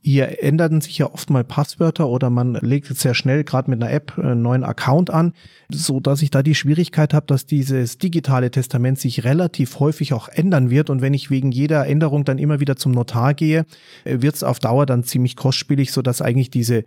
hier 0.00 0.42
änderten 0.42 0.80
sich 0.80 0.98
ja 0.98 1.12
oft 1.12 1.28
mal 1.30 1.44
Passwörter 1.44 2.08
oder 2.08 2.30
man 2.30 2.54
legt 2.54 2.86
sehr 2.86 3.14
schnell 3.14 3.44
gerade 3.44 3.70
mit 3.70 3.82
einer 3.82 3.92
App 3.92 4.18
einen 4.18 4.42
neuen 4.42 4.64
Account 4.64 5.10
an, 5.10 5.32
so 5.70 6.00
dass 6.00 6.22
ich 6.22 6.30
da 6.30 6.42
die 6.42 6.54
Schwierigkeit 6.54 7.12
habe, 7.12 7.26
dass 7.26 7.46
dieses 7.46 7.98
digitale 7.98 8.50
Testament 8.50 8.98
sich 8.98 9.24
relativ 9.24 9.80
häufig 9.80 10.12
auch 10.12 10.28
ändern 10.28 10.70
wird 10.70 10.88
und 10.90 11.02
wenn 11.02 11.14
ich 11.14 11.30
wegen 11.30 11.50
jeder 11.50 11.86
Änderung 11.86 12.24
dann 12.24 12.38
immer 12.38 12.60
wieder 12.60 12.76
zum 12.76 12.92
Notar 12.92 13.34
gehe, 13.34 13.66
wird 14.04 14.36
es 14.36 14.44
auf 14.44 14.60
Dauer 14.60 14.86
dann 14.86 15.04
ziemlich 15.04 15.36
kostspielig, 15.36 15.92
so 15.92 16.00
dass 16.00 16.22
eigentlich 16.22 16.50
diese 16.50 16.84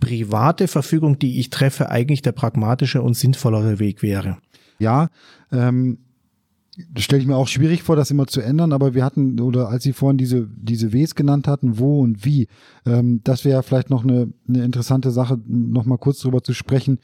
private 0.00 0.68
Verfügung, 0.68 1.18
die 1.18 1.40
ich 1.40 1.50
treffe, 1.50 1.90
eigentlich 1.90 2.22
der 2.22 2.32
pragmatische 2.32 3.02
und 3.02 3.14
sinnvollere 3.14 3.78
Weg 3.78 4.02
wäre. 4.02 4.38
Ja, 4.78 5.08
ähm, 5.50 5.98
das 6.90 7.04
stelle 7.04 7.22
ich 7.22 7.28
mir 7.28 7.36
auch 7.36 7.48
schwierig 7.48 7.82
vor, 7.82 7.96
das 7.96 8.10
immer 8.10 8.26
zu 8.26 8.40
ändern, 8.40 8.72
aber 8.72 8.94
wir 8.94 9.04
hatten, 9.04 9.40
oder 9.40 9.68
als 9.68 9.84
Sie 9.84 9.92
vorhin 9.92 10.18
diese, 10.18 10.48
diese 10.56 10.92
Ws 10.92 11.14
genannt 11.14 11.48
hatten, 11.48 11.78
wo 11.78 12.00
und 12.00 12.24
wie, 12.24 12.48
ähm, 12.84 13.20
das 13.24 13.44
wäre 13.44 13.62
vielleicht 13.62 13.90
noch 13.90 14.04
eine, 14.04 14.32
eine 14.48 14.64
interessante 14.64 15.10
Sache, 15.10 15.38
noch 15.46 15.86
mal 15.86 15.98
kurz 15.98 16.20
drüber 16.20 16.42
zu 16.42 16.52
sprechen, 16.52 16.98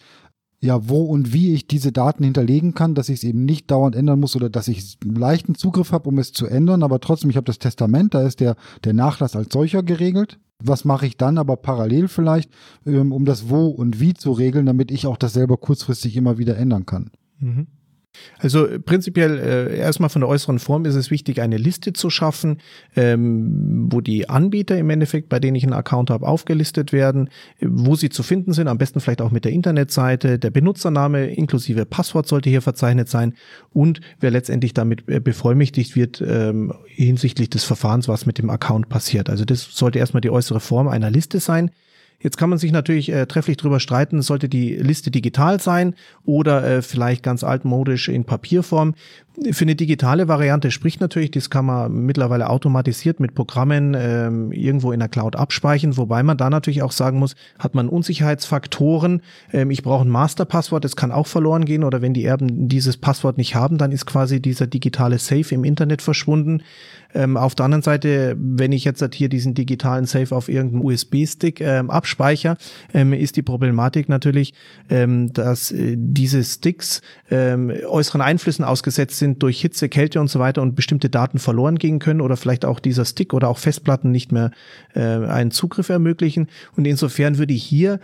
ja, 0.60 0.88
wo 0.88 1.02
und 1.02 1.32
wie 1.32 1.54
ich 1.54 1.66
diese 1.66 1.90
Daten 1.90 2.22
hinterlegen 2.22 2.74
kann, 2.74 2.94
dass 2.94 3.08
ich 3.08 3.16
es 3.16 3.24
eben 3.24 3.44
nicht 3.44 3.70
dauernd 3.70 3.96
ändern 3.96 4.20
muss 4.20 4.36
oder 4.36 4.48
dass 4.48 4.68
ich 4.68 4.96
leichten 5.04 5.56
Zugriff 5.56 5.90
habe, 5.90 6.08
um 6.08 6.18
es 6.18 6.32
zu 6.32 6.46
ändern, 6.46 6.84
aber 6.84 7.00
trotzdem, 7.00 7.30
ich 7.30 7.36
habe 7.36 7.46
das 7.46 7.58
Testament, 7.58 8.14
da 8.14 8.22
ist 8.22 8.38
der, 8.38 8.56
der 8.84 8.92
Nachlass 8.92 9.34
als 9.34 9.52
solcher 9.52 9.82
geregelt. 9.82 10.38
Was 10.64 10.84
mache 10.84 11.06
ich 11.06 11.16
dann 11.16 11.38
aber 11.38 11.56
parallel 11.56 12.06
vielleicht, 12.06 12.48
ähm, 12.86 13.10
um 13.10 13.24
das 13.24 13.48
Wo 13.48 13.66
und 13.66 13.98
Wie 13.98 14.14
zu 14.14 14.30
regeln, 14.30 14.66
damit 14.66 14.92
ich 14.92 15.06
auch 15.08 15.16
das 15.16 15.32
selber 15.32 15.56
kurzfristig 15.56 16.16
immer 16.16 16.38
wieder 16.38 16.56
ändern 16.56 16.86
kann? 16.86 17.10
Mhm. 17.40 17.66
Also 18.38 18.68
prinzipiell 18.84 19.38
äh, 19.38 19.78
erstmal 19.78 20.10
von 20.10 20.20
der 20.20 20.28
äußeren 20.28 20.58
Form 20.58 20.84
ist 20.84 20.94
es 20.94 21.10
wichtig, 21.10 21.40
eine 21.40 21.56
Liste 21.56 21.92
zu 21.92 22.10
schaffen, 22.10 22.58
ähm, 22.96 23.88
wo 23.90 24.00
die 24.00 24.28
Anbieter 24.28 24.76
im 24.76 24.90
Endeffekt, 24.90 25.28
bei 25.28 25.40
denen 25.40 25.56
ich 25.56 25.64
einen 25.64 25.72
Account 25.72 26.10
habe, 26.10 26.26
aufgelistet 26.26 26.92
werden, 26.92 27.30
wo 27.60 27.96
sie 27.96 28.10
zu 28.10 28.22
finden 28.22 28.52
sind, 28.52 28.68
am 28.68 28.78
besten 28.78 29.00
vielleicht 29.00 29.22
auch 29.22 29.30
mit 29.30 29.44
der 29.44 29.52
Internetseite, 29.52 30.38
der 30.38 30.50
Benutzername 30.50 31.26
inklusive 31.26 31.86
Passwort 31.86 32.26
sollte 32.28 32.50
hier 32.50 32.62
verzeichnet 32.62 33.08
sein 33.08 33.34
und 33.70 34.00
wer 34.20 34.30
letztendlich 34.30 34.74
damit 34.74 35.08
äh, 35.08 35.20
bevollmächtigt 35.20 35.96
wird 35.96 36.20
ähm, 36.20 36.74
hinsichtlich 36.86 37.50
des 37.50 37.64
Verfahrens, 37.64 38.08
was 38.08 38.26
mit 38.26 38.38
dem 38.38 38.50
Account 38.50 38.88
passiert. 38.88 39.30
Also 39.30 39.44
das 39.44 39.62
sollte 39.62 39.98
erstmal 39.98 40.20
die 40.20 40.30
äußere 40.30 40.60
Form 40.60 40.88
einer 40.88 41.10
Liste 41.10 41.40
sein. 41.40 41.70
Jetzt 42.22 42.36
kann 42.38 42.50
man 42.50 42.58
sich 42.58 42.72
natürlich 42.72 43.10
äh, 43.10 43.26
trefflich 43.26 43.56
drüber 43.56 43.80
streiten, 43.80 44.22
sollte 44.22 44.48
die 44.48 44.76
Liste 44.76 45.10
digital 45.10 45.60
sein 45.60 45.94
oder 46.24 46.64
äh, 46.64 46.82
vielleicht 46.82 47.22
ganz 47.22 47.44
altmodisch 47.44 48.08
in 48.08 48.24
Papierform. 48.24 48.94
Für 49.52 49.64
eine 49.64 49.74
digitale 49.74 50.28
Variante 50.28 50.70
spricht 50.70 51.00
natürlich, 51.00 51.30
das 51.30 51.48
kann 51.48 51.64
man 51.64 51.90
mittlerweile 52.04 52.50
automatisiert 52.50 53.18
mit 53.18 53.34
Programmen 53.34 53.96
ähm, 53.98 54.52
irgendwo 54.52 54.92
in 54.92 55.00
der 55.00 55.08
Cloud 55.08 55.36
abspeichern, 55.36 55.96
wobei 55.96 56.22
man 56.22 56.36
da 56.36 56.50
natürlich 56.50 56.82
auch 56.82 56.92
sagen 56.92 57.18
muss, 57.18 57.34
hat 57.58 57.74
man 57.74 57.88
Unsicherheitsfaktoren, 57.88 59.22
ähm, 59.50 59.70
ich 59.70 59.82
brauche 59.82 60.04
ein 60.04 60.10
Masterpasswort, 60.10 60.84
das 60.84 60.96
kann 60.96 61.12
auch 61.12 61.26
verloren 61.26 61.64
gehen 61.64 61.82
oder 61.82 62.02
wenn 62.02 62.12
die 62.12 62.26
Erben 62.26 62.68
dieses 62.68 62.98
Passwort 62.98 63.38
nicht 63.38 63.54
haben, 63.54 63.78
dann 63.78 63.90
ist 63.90 64.04
quasi 64.04 64.42
dieser 64.42 64.66
digitale 64.66 65.18
Safe 65.18 65.54
im 65.54 65.64
Internet 65.64 66.02
verschwunden. 66.02 66.62
Ähm, 67.14 67.36
auf 67.36 67.54
der 67.54 67.64
anderen 67.64 67.82
Seite, 67.82 68.36
wenn 68.38 68.72
ich 68.72 68.84
jetzt 68.84 69.02
hier 69.14 69.28
diesen 69.28 69.54
digitalen 69.54 70.06
Safe 70.06 70.34
auf 70.34 70.48
irgendeinem 70.48 70.84
USB-Stick 70.84 71.60
ähm, 71.60 71.90
abspeichere, 71.90 72.56
ähm, 72.94 73.12
ist 73.12 73.36
die 73.36 73.42
Problematik 73.42 74.08
natürlich, 74.08 74.54
ähm, 74.88 75.32
dass 75.32 75.72
äh, 75.72 75.96
diese 75.96 76.42
Sticks 76.42 77.02
ähm, 77.30 77.70
äußeren 77.86 78.20
Einflüssen 78.20 78.64
ausgesetzt 78.64 79.21
sind 79.22 79.40
durch 79.44 79.60
Hitze, 79.60 79.88
Kälte 79.88 80.20
und 80.20 80.26
so 80.26 80.40
weiter 80.40 80.62
und 80.62 80.74
bestimmte 80.74 81.08
Daten 81.08 81.38
verloren 81.38 81.78
gehen 81.78 82.00
können 82.00 82.20
oder 82.20 82.36
vielleicht 82.36 82.64
auch 82.64 82.80
dieser 82.80 83.04
Stick 83.04 83.32
oder 83.32 83.48
auch 83.48 83.58
Festplatten 83.58 84.10
nicht 84.10 84.32
mehr 84.32 84.50
äh, 84.94 85.00
einen 85.00 85.52
Zugriff 85.52 85.90
ermöglichen. 85.90 86.48
Und 86.76 86.86
insofern 86.86 87.38
würde 87.38 87.54
ich 87.54 87.62
hier 87.62 88.00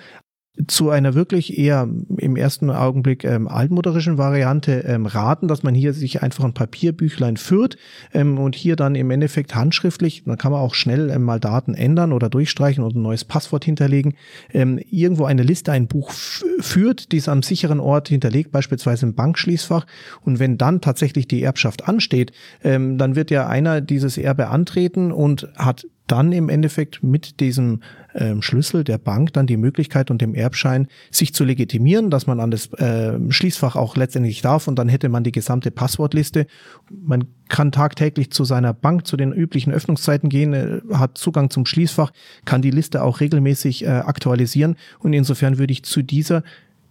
zu 0.66 0.90
einer 0.90 1.14
wirklich 1.14 1.56
eher 1.56 1.88
im 2.16 2.36
ersten 2.36 2.70
Augenblick 2.70 3.24
ähm, 3.24 3.46
altmodernischen 3.46 4.18
Variante 4.18 4.80
ähm, 4.80 5.06
raten, 5.06 5.46
dass 5.46 5.62
man 5.62 5.74
hier 5.74 5.92
sich 5.92 6.22
einfach 6.22 6.44
ein 6.44 6.54
Papierbüchlein 6.54 7.36
führt 7.36 7.76
ähm, 8.12 8.38
und 8.38 8.56
hier 8.56 8.74
dann 8.74 8.96
im 8.96 9.10
Endeffekt 9.10 9.54
handschriftlich, 9.54 10.24
dann 10.24 10.36
kann 10.36 10.52
man 10.52 10.60
auch 10.60 10.74
schnell 10.74 11.10
ähm, 11.10 11.22
mal 11.22 11.38
Daten 11.38 11.74
ändern 11.74 12.12
oder 12.12 12.28
durchstreichen 12.28 12.82
und 12.82 12.96
ein 12.96 13.02
neues 13.02 13.24
Passwort 13.24 13.64
hinterlegen, 13.64 14.14
ähm, 14.52 14.80
irgendwo 14.90 15.26
eine 15.26 15.42
Liste, 15.44 15.70
ein 15.70 15.86
Buch 15.86 16.10
führt, 16.10 17.12
die 17.12 17.18
es 17.18 17.28
am 17.28 17.42
sicheren 17.42 17.78
Ort 17.78 18.08
hinterlegt, 18.08 18.50
beispielsweise 18.50 19.06
im 19.06 19.14
Bankschließfach. 19.14 19.86
Und 20.22 20.40
wenn 20.40 20.58
dann 20.58 20.80
tatsächlich 20.80 21.28
die 21.28 21.42
Erbschaft 21.42 21.86
ansteht, 21.86 22.32
ähm, 22.64 22.98
dann 22.98 23.14
wird 23.14 23.30
ja 23.30 23.46
einer 23.46 23.80
dieses 23.80 24.18
Erbe 24.18 24.48
antreten 24.48 25.12
und 25.12 25.48
hat 25.56 25.86
dann 26.08 26.32
im 26.32 26.48
Endeffekt 26.48 27.02
mit 27.02 27.38
diesem 27.40 27.80
ähm, 28.18 28.42
Schlüssel 28.42 28.84
der 28.84 28.98
Bank 28.98 29.32
dann 29.32 29.46
die 29.46 29.56
Möglichkeit 29.56 30.10
und 30.10 30.20
dem 30.20 30.34
Erbschein 30.34 30.88
sich 31.10 31.34
zu 31.34 31.44
legitimieren, 31.44 32.10
dass 32.10 32.26
man 32.26 32.40
an 32.40 32.50
das 32.50 32.72
äh, 32.74 33.18
Schließfach 33.30 33.76
auch 33.76 33.96
letztendlich 33.96 34.42
darf 34.42 34.68
und 34.68 34.78
dann 34.78 34.88
hätte 34.88 35.08
man 35.08 35.24
die 35.24 35.32
gesamte 35.32 35.70
Passwortliste. 35.70 36.46
Man 36.90 37.24
kann 37.48 37.72
tagtäglich 37.72 38.30
zu 38.30 38.44
seiner 38.44 38.74
Bank 38.74 39.06
zu 39.06 39.16
den 39.16 39.32
üblichen 39.32 39.72
Öffnungszeiten 39.72 40.28
gehen, 40.28 40.52
äh, 40.52 40.80
hat 40.92 41.16
Zugang 41.18 41.50
zum 41.50 41.66
Schließfach, 41.66 42.12
kann 42.44 42.62
die 42.62 42.70
Liste 42.70 43.02
auch 43.02 43.20
regelmäßig 43.20 43.84
äh, 43.84 43.88
aktualisieren 43.88 44.76
und 44.98 45.12
insofern 45.12 45.58
würde 45.58 45.72
ich 45.72 45.84
zu 45.84 46.02
dieser 46.02 46.42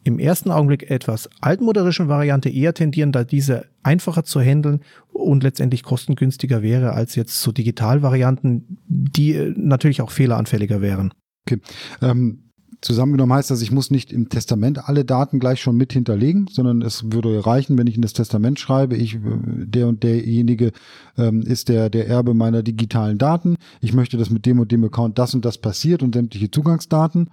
im 0.08 0.20
ersten 0.20 0.52
Augenblick 0.52 0.90
etwas 0.90 1.30
altmodernischen 1.42 2.08
Variante 2.08 2.50
eher 2.50 2.74
tendieren, 2.74 3.12
da 3.12 3.26
diese 3.26 3.66
einfacher 3.84 4.24
zu 4.24 4.40
handeln 4.40 4.80
und 5.12 5.44
letztendlich 5.44 5.84
kostengünstiger 5.84 6.62
wäre 6.62 6.94
als 6.94 7.16
jetzt 7.16 7.42
so 7.42 7.52
Digitalvarianten, 7.52 8.78
die 8.88 9.34
äh, 9.34 9.54
natürlich 9.58 10.02
auch 10.02 10.12
fehleranfälliger 10.12 10.82
wären. 10.82 11.14
Okay. 11.46 11.60
Ähm, 12.02 12.52
zusammengenommen 12.80 13.36
heißt 13.36 13.52
das, 13.52 13.62
ich 13.62 13.72
muss 13.72 13.92
nicht 13.92 14.14
im 14.14 14.30
Testament 14.30 14.88
alle 14.88 15.04
Daten 15.04 15.40
gleich 15.40 15.60
schon 15.60 15.76
mit 15.76 15.92
hinterlegen, 15.92 16.48
sondern 16.50 16.82
es 16.82 17.12
würde 17.12 17.46
reichen, 17.46 17.78
wenn 17.78 17.88
ich 17.88 17.96
in 17.96 18.02
das 18.02 18.14
Testament 18.14 18.62
schreibe, 18.62 18.96
ich, 18.96 19.16
äh, 19.16 19.20
der 19.66 19.90
und 19.90 20.04
derjenige 20.04 20.72
ähm, 21.18 21.42
ist 21.42 21.68
der, 21.68 21.90
der 21.90 22.08
Erbe 22.08 22.34
meiner 22.34 22.64
digitalen 22.64 23.18
Daten. 23.18 23.58
Ich 23.82 23.92
möchte, 23.92 24.16
dass 24.16 24.30
mit 24.30 24.46
dem 24.46 24.62
und 24.62 24.72
dem 24.72 24.86
Account 24.86 25.20
das 25.20 25.36
und 25.36 25.44
das 25.44 25.58
passiert 25.58 26.02
und 26.02 26.16
sämtliche 26.16 26.50
Zugangsdaten. 26.50 27.30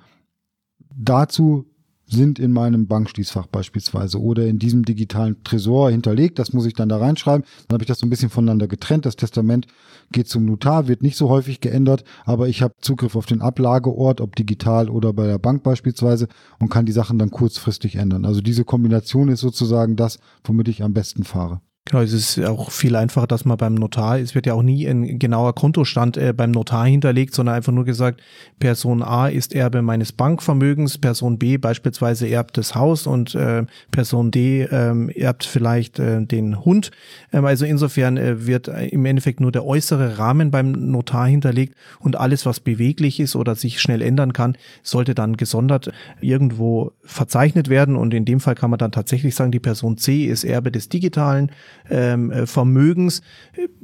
Dazu 0.97 1.67
sind 2.07 2.39
in 2.39 2.53
meinem 2.53 2.87
Bankschließfach 2.87 3.47
beispielsweise 3.47 4.21
oder 4.21 4.47
in 4.47 4.59
diesem 4.59 4.85
digitalen 4.85 5.43
Tresor 5.45 5.91
hinterlegt. 5.91 6.39
Das 6.39 6.53
muss 6.53 6.67
ich 6.67 6.75
dann 6.75 6.89
da 6.89 6.99
reinschreiben. 6.99 7.45
Dann 7.69 7.77
habe 7.77 7.85
ich 7.85 7.89
das 7.89 7.99
so 7.99 8.07
ein 8.07 8.11
bisschen 8.11 8.31
voneinander 8.31 8.69
getrennt. 8.69 9.07
Das 9.07 9.17
Testament 9.17 9.67
geht 10.13 10.29
zum 10.29 10.45
Notar, 10.45 10.89
wird 10.89 11.03
nicht 11.03 11.17
so 11.17 11.29
häufig 11.29 11.61
geändert, 11.61 12.05
aber 12.25 12.49
ich 12.49 12.63
habe 12.63 12.75
Zugriff 12.81 13.17
auf 13.17 13.27
den 13.27 13.43
Ablageort, 13.43 14.21
ob 14.21 14.37
digital 14.37 14.91
oder 14.91 15.13
bei 15.13 15.27
der 15.27 15.39
Bank 15.39 15.63
beispielsweise 15.63 16.29
und 16.59 16.69
kann 16.69 16.87
die 16.87 16.93
Sachen 16.93 17.19
dann 17.19 17.31
kurzfristig 17.31 17.97
ändern. 17.97 18.25
Also 18.25 18.41
diese 18.41 18.65
Kombination 18.65 19.29
ist 19.29 19.41
sozusagen 19.41 19.97
das, 19.97 20.19
womit 20.45 20.69
ich 20.69 20.83
am 20.83 20.93
besten 20.93 21.25
fahre. 21.25 21.61
Genau, 21.87 22.03
es 22.03 22.15
ist 22.15 22.41
auch 22.43 22.71
viel 22.71 22.97
einfacher, 22.97 23.27
dass 23.27 23.45
man 23.45 23.59
beim 23.59 23.75
Notar, 23.75 24.19
es 24.19 24.35
wird 24.35 24.47
ja 24.47 24.55
auch 24.55 24.63
nie 24.63 24.87
ein 24.87 25.19
genauer 25.19 25.55
Kontostand 25.55 26.17
äh, 26.17 26.33
beim 26.33 26.51
Notar 26.51 26.87
hinterlegt, 26.87 27.35
sondern 27.35 27.57
einfach 27.57 27.75
nur 27.75 27.85
gesagt, 27.85 28.23
Person 28.59 29.03
A 29.03 29.29
ist 29.29 29.55
Erbe 29.55 29.83
meines 29.83 30.13
Bankvermögens, 30.13 30.97
Person 30.97 31.39
B 31.39 31.59
beispielsweise 31.59 32.27
erbt 32.27 32.57
das 32.57 32.75
Haus 32.75 33.07
und 33.07 33.35
äh, 33.35 33.67
Person 33.91 34.31
D 34.31 34.63
äh, 34.63 35.21
erbt 35.21 35.45
vielleicht 35.45 35.99
äh, 35.99 36.25
den 36.25 36.65
Hund. 36.65 36.91
Ähm, 37.35 37.45
also 37.45 37.67
insofern 37.67 38.17
äh, 38.17 38.47
wird 38.47 38.69
im 38.69 39.05
Endeffekt 39.05 39.41
nur 39.41 39.53
der 39.53 39.67
äußere 39.67 40.17
Rahmen 40.17 40.51
beim 40.51 40.73
Notar 40.73 41.27
hinterlegt 41.29 41.75
und 41.99 42.17
alles, 42.17 42.47
was 42.47 42.61
beweglich 42.61 43.21
ist 43.21 43.37
oder 43.37 43.57
sich 43.57 43.79
schnell 43.83 44.01
ändern 44.01 44.33
kann, 44.33 44.57
sollte 44.83 45.15
dann 45.15 45.37
gesondert 45.37 45.93
irgendwo 46.23 46.93
verzeichnet 47.03 47.69
werden 47.69 47.95
und 47.95 48.15
in 48.15 48.25
dem 48.25 48.41
Fall 48.41 48.55
kann 48.55 48.71
man 48.71 48.79
dann 48.79 48.91
tatsächlich 48.91 49.35
sagen, 49.35 49.53
die 49.53 49.61
Person 49.61 49.99
C 49.99 50.25
ist 50.25 50.45
Erbe 50.45 50.73
des 50.73 50.89
digitalen 50.89 51.51
ähm, 51.91 52.31
äh, 52.31 52.47
Vermögens. 52.47 53.23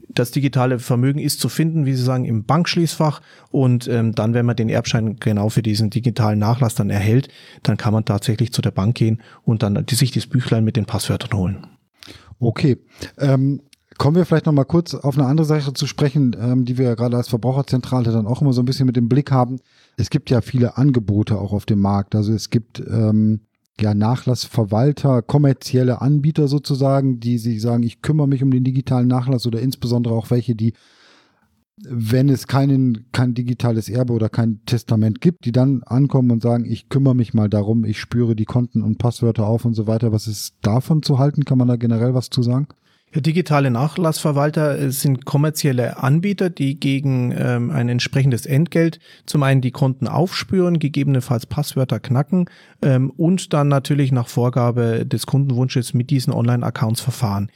Das 0.08 0.30
digitale 0.30 0.78
Vermögen 0.78 1.18
ist 1.20 1.40
zu 1.40 1.48
finden, 1.48 1.86
wie 1.86 1.94
Sie 1.94 2.02
sagen, 2.02 2.24
im 2.24 2.44
Bankschließfach. 2.44 3.20
Und 3.50 3.88
ähm, 3.88 4.14
dann, 4.14 4.34
wenn 4.34 4.46
man 4.46 4.56
den 4.56 4.68
Erbschein 4.68 5.16
genau 5.16 5.48
für 5.48 5.62
diesen 5.62 5.90
digitalen 5.90 6.38
Nachlass 6.38 6.74
dann 6.74 6.90
erhält, 6.90 7.28
dann 7.62 7.76
kann 7.76 7.92
man 7.92 8.04
tatsächlich 8.04 8.52
zu 8.52 8.62
der 8.62 8.72
Bank 8.72 8.96
gehen 8.96 9.20
und 9.42 9.62
dann 9.62 9.84
die, 9.86 9.94
sich 9.94 10.10
das 10.10 10.26
Büchlein 10.26 10.64
mit 10.64 10.76
den 10.76 10.86
Passwörtern 10.86 11.38
holen. 11.38 11.66
Okay. 12.38 12.78
Ähm 13.18 13.60
Kommen 14.00 14.16
wir 14.16 14.24
vielleicht 14.24 14.46
noch 14.46 14.54
mal 14.54 14.64
kurz 14.64 14.94
auf 14.94 15.18
eine 15.18 15.26
andere 15.26 15.44
Sache 15.44 15.74
zu 15.74 15.86
sprechen, 15.86 16.34
ähm, 16.40 16.64
die 16.64 16.78
wir 16.78 16.86
ja 16.86 16.94
gerade 16.94 17.18
als 17.18 17.28
Verbraucherzentrale 17.28 18.10
dann 18.10 18.26
auch 18.26 18.40
immer 18.40 18.54
so 18.54 18.62
ein 18.62 18.64
bisschen 18.64 18.86
mit 18.86 18.96
dem 18.96 19.10
Blick 19.10 19.30
haben. 19.30 19.58
Es 19.98 20.08
gibt 20.08 20.30
ja 20.30 20.40
viele 20.40 20.78
Angebote 20.78 21.38
auch 21.38 21.52
auf 21.52 21.66
dem 21.66 21.80
Markt. 21.80 22.14
Also 22.14 22.32
es 22.32 22.48
gibt 22.48 22.80
ähm, 22.80 23.40
ja, 23.82 23.94
Nachlassverwalter, 23.94 25.22
kommerzielle 25.22 26.00
Anbieter 26.00 26.48
sozusagen, 26.48 27.20
die 27.20 27.38
sich 27.38 27.60
sagen, 27.60 27.82
ich 27.82 28.02
kümmere 28.02 28.28
mich 28.28 28.42
um 28.42 28.50
den 28.50 28.64
digitalen 28.64 29.08
Nachlass 29.08 29.46
oder 29.46 29.60
insbesondere 29.60 30.14
auch 30.14 30.30
welche, 30.30 30.54
die, 30.54 30.74
wenn 31.88 32.28
es 32.28 32.46
keinen, 32.46 33.06
kein 33.12 33.34
digitales 33.34 33.88
Erbe 33.88 34.12
oder 34.12 34.28
kein 34.28 34.60
Testament 34.66 35.20
gibt, 35.20 35.44
die 35.44 35.52
dann 35.52 35.82
ankommen 35.84 36.30
und 36.30 36.42
sagen, 36.42 36.64
ich 36.66 36.88
kümmere 36.88 37.14
mich 37.14 37.34
mal 37.34 37.48
darum, 37.48 37.84
ich 37.84 37.98
spüre 37.98 38.36
die 38.36 38.44
Konten 38.44 38.82
und 38.82 38.98
Passwörter 38.98 39.46
auf 39.46 39.64
und 39.64 39.74
so 39.74 39.86
weiter. 39.86 40.12
Was 40.12 40.26
ist 40.26 40.56
davon 40.62 41.02
zu 41.02 41.18
halten? 41.18 41.44
Kann 41.44 41.58
man 41.58 41.68
da 41.68 41.76
generell 41.76 42.14
was 42.14 42.30
zu 42.30 42.42
sagen? 42.42 42.68
Ja, 43.12 43.20
digitale 43.20 43.72
Nachlassverwalter 43.72 44.78
äh, 44.78 44.92
sind 44.92 45.24
kommerzielle 45.24 46.00
Anbieter, 46.00 46.48
die 46.48 46.78
gegen 46.78 47.34
ähm, 47.36 47.70
ein 47.72 47.88
entsprechendes 47.88 48.46
Entgelt 48.46 49.00
zum 49.26 49.42
einen 49.42 49.60
die 49.60 49.72
Konten 49.72 50.06
aufspüren, 50.06 50.78
gegebenenfalls 50.78 51.46
Passwörter 51.46 51.98
knacken 51.98 52.48
ähm, 52.82 53.10
und 53.10 53.52
dann 53.52 53.66
natürlich 53.66 54.12
nach 54.12 54.28
Vorgabe 54.28 55.04
des 55.06 55.26
Kundenwunsches 55.26 55.92
mit 55.92 56.10
diesen 56.10 56.32
Online-Accounts 56.32 57.00
verfahren 57.00 57.50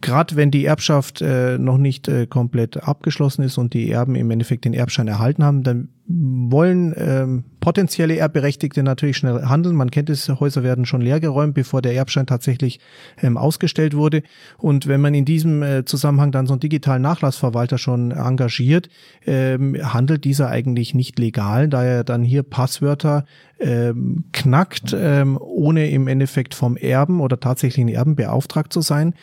gerade 0.00 0.36
wenn 0.36 0.50
die 0.50 0.64
Erbschaft 0.64 1.22
äh, 1.22 1.58
noch 1.58 1.78
nicht 1.78 2.08
äh, 2.08 2.26
komplett 2.26 2.82
abgeschlossen 2.82 3.42
ist 3.42 3.58
und 3.58 3.74
die 3.74 3.90
Erben 3.90 4.14
im 4.14 4.30
Endeffekt 4.30 4.64
den 4.64 4.74
Erbschein 4.74 5.08
erhalten 5.08 5.42
haben, 5.42 5.62
dann 5.62 5.88
wollen 6.08 6.94
ähm, 6.96 7.44
potenzielle 7.58 8.16
Erbberechtigte 8.16 8.84
natürlich 8.84 9.16
schnell 9.16 9.42
handeln. 9.42 9.74
Man 9.74 9.90
kennt 9.90 10.08
es, 10.08 10.28
Häuser 10.28 10.62
werden 10.62 10.84
schon 10.84 11.00
leergeräumt, 11.00 11.54
bevor 11.54 11.82
der 11.82 11.94
Erbschein 11.94 12.26
tatsächlich 12.26 12.78
ähm, 13.20 13.36
ausgestellt 13.36 13.96
wurde. 13.96 14.22
Und 14.56 14.86
wenn 14.86 15.00
man 15.00 15.14
in 15.14 15.24
diesem 15.24 15.62
äh, 15.62 15.84
Zusammenhang 15.84 16.30
dann 16.30 16.46
so 16.46 16.52
einen 16.52 16.60
digitalen 16.60 17.02
Nachlassverwalter 17.02 17.78
schon 17.78 18.12
engagiert, 18.12 18.88
ähm, 19.26 19.76
handelt 19.82 20.24
dieser 20.24 20.48
eigentlich 20.48 20.94
nicht 20.94 21.18
legal, 21.18 21.68
da 21.68 21.82
er 21.82 22.04
dann 22.04 22.22
hier 22.22 22.44
Passwörter 22.44 23.24
ähm, 23.58 24.26
knackt, 24.32 24.94
ähm, 24.96 25.36
ohne 25.40 25.90
im 25.90 26.06
Endeffekt 26.06 26.54
vom 26.54 26.76
Erben 26.76 27.20
oder 27.20 27.40
tatsächlichen 27.40 27.88
Erben 27.88 28.14
beauftragt 28.14 28.72
zu 28.72 28.80
sein 28.80 29.14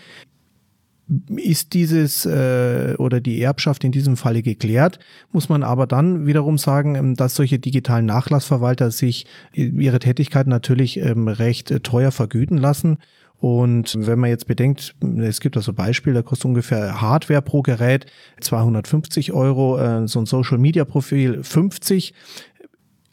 ist 1.36 1.74
dieses 1.74 2.26
äh, 2.26 2.96
oder 2.98 3.20
die 3.20 3.42
Erbschaft 3.42 3.84
in 3.84 3.92
diesem 3.92 4.16
Falle 4.16 4.42
geklärt, 4.42 5.00
muss 5.32 5.50
man 5.50 5.64
aber 5.64 5.86
dann 5.86 6.26
wiederum 6.26 6.58
sagen, 6.58 6.96
ähm, 6.96 7.16
dass 7.16 7.36
solche 7.36 7.60
digitalen 7.60 8.06
Nachlassverwalter 8.06 8.90
sich 8.92 9.26
ihre 9.54 10.00
Tätigkeit 10.00 10.48
natürlich 10.48 10.98
ähm, 10.98 11.28
recht 11.28 11.72
äh, 11.72 11.82
teuer 11.82 12.12
vergüten 12.12 12.58
lassen. 12.58 12.98
Und 13.44 13.98
wenn 14.00 14.20
man 14.20 14.30
jetzt 14.30 14.48
bedenkt, 14.48 14.96
es 15.18 15.42
gibt 15.42 15.58
also 15.58 15.74
Beispiele, 15.74 16.16
da 16.16 16.22
kostet 16.22 16.46
ungefähr 16.46 17.02
Hardware 17.02 17.42
pro 17.42 17.62
Gerät 17.62 18.06
250 18.40 19.34
Euro, 19.34 19.78
äh, 19.78 20.08
so 20.08 20.20
ein 20.20 20.26
Social 20.26 20.58
Media 20.58 20.86
Profil 20.86 21.44
50 21.44 22.14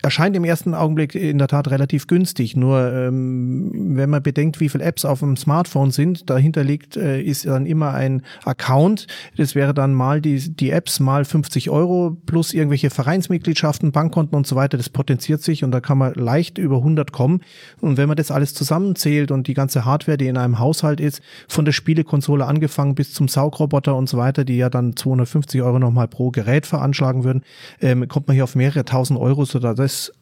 erscheint 0.02 0.36
im 0.36 0.44
ersten 0.44 0.74
Augenblick 0.74 1.14
in 1.14 1.38
der 1.38 1.48
Tat 1.48 1.70
relativ 1.70 2.06
günstig. 2.06 2.56
Nur 2.56 2.92
ähm, 2.92 3.96
wenn 3.96 4.10
man 4.10 4.22
bedenkt, 4.22 4.60
wie 4.60 4.68
viele 4.68 4.84
Apps 4.84 5.04
auf 5.04 5.20
dem 5.20 5.36
Smartphone 5.36 5.90
sind, 5.90 6.30
dahinter 6.30 6.64
liegt, 6.64 6.96
äh, 6.96 7.20
ist 7.20 7.46
dann 7.46 7.66
immer 7.66 7.92
ein 7.92 8.22
Account. 8.44 9.06
Das 9.36 9.54
wäre 9.54 9.74
dann 9.74 9.94
mal 9.94 10.20
die, 10.20 10.54
die 10.54 10.70
Apps 10.70 11.00
mal 11.00 11.24
50 11.24 11.70
Euro 11.70 12.16
plus 12.26 12.54
irgendwelche 12.54 12.90
Vereinsmitgliedschaften, 12.90 13.92
Bankkonten 13.92 14.36
und 14.36 14.46
so 14.46 14.56
weiter. 14.56 14.76
Das 14.76 14.88
potenziert 14.88 15.42
sich 15.42 15.64
und 15.64 15.70
da 15.72 15.80
kann 15.80 15.98
man 15.98 16.14
leicht 16.14 16.58
über 16.58 16.76
100 16.78 17.12
kommen. 17.12 17.40
Und 17.80 17.96
wenn 17.96 18.08
man 18.08 18.16
das 18.16 18.30
alles 18.30 18.54
zusammenzählt 18.54 19.30
und 19.30 19.46
die 19.46 19.54
ganze 19.54 19.84
Hardware, 19.84 20.16
die 20.16 20.28
in 20.28 20.36
einem 20.36 20.58
Haushalt 20.58 21.00
ist, 21.00 21.20
von 21.48 21.64
der 21.64 21.72
Spielekonsole 21.72 22.46
angefangen 22.46 22.94
bis 22.94 23.12
zum 23.12 23.28
Saugroboter 23.28 23.94
und 23.96 24.08
so 24.08 24.16
weiter, 24.16 24.44
die 24.44 24.56
ja 24.56 24.70
dann 24.70 24.96
250 24.96 25.62
Euro 25.62 25.78
nochmal 25.78 26.08
pro 26.08 26.30
Gerät 26.30 26.66
veranschlagen 26.66 27.24
würden, 27.24 27.42
ähm, 27.80 28.08
kommt 28.08 28.28
man 28.28 28.34
hier 28.34 28.44
auf 28.44 28.54
mehrere 28.54 28.84
tausend 28.84 29.18
Euro, 29.18 29.44
so 29.44 29.58
dass 29.58 29.89
das 29.90 30.12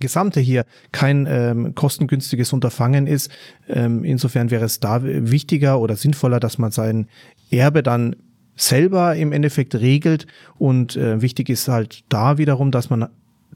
Gesamte 0.00 0.40
hier 0.40 0.64
kein 0.92 1.26
ähm, 1.28 1.74
kostengünstiges 1.74 2.52
Unterfangen 2.52 3.06
ist. 3.06 3.30
Ähm, 3.68 4.02
insofern 4.02 4.50
wäre 4.50 4.64
es 4.64 4.80
da 4.80 5.02
wichtiger 5.02 5.78
oder 5.78 5.94
sinnvoller, 5.94 6.40
dass 6.40 6.58
man 6.58 6.70
sein 6.70 7.06
Erbe 7.50 7.82
dann 7.82 8.16
selber 8.56 9.14
im 9.14 9.32
Endeffekt 9.32 9.74
regelt. 9.74 10.26
Und 10.58 10.96
äh, 10.96 11.20
wichtig 11.22 11.50
ist 11.50 11.68
halt 11.68 12.04
da 12.08 12.38
wiederum, 12.38 12.70
dass 12.70 12.90
man 12.90 13.08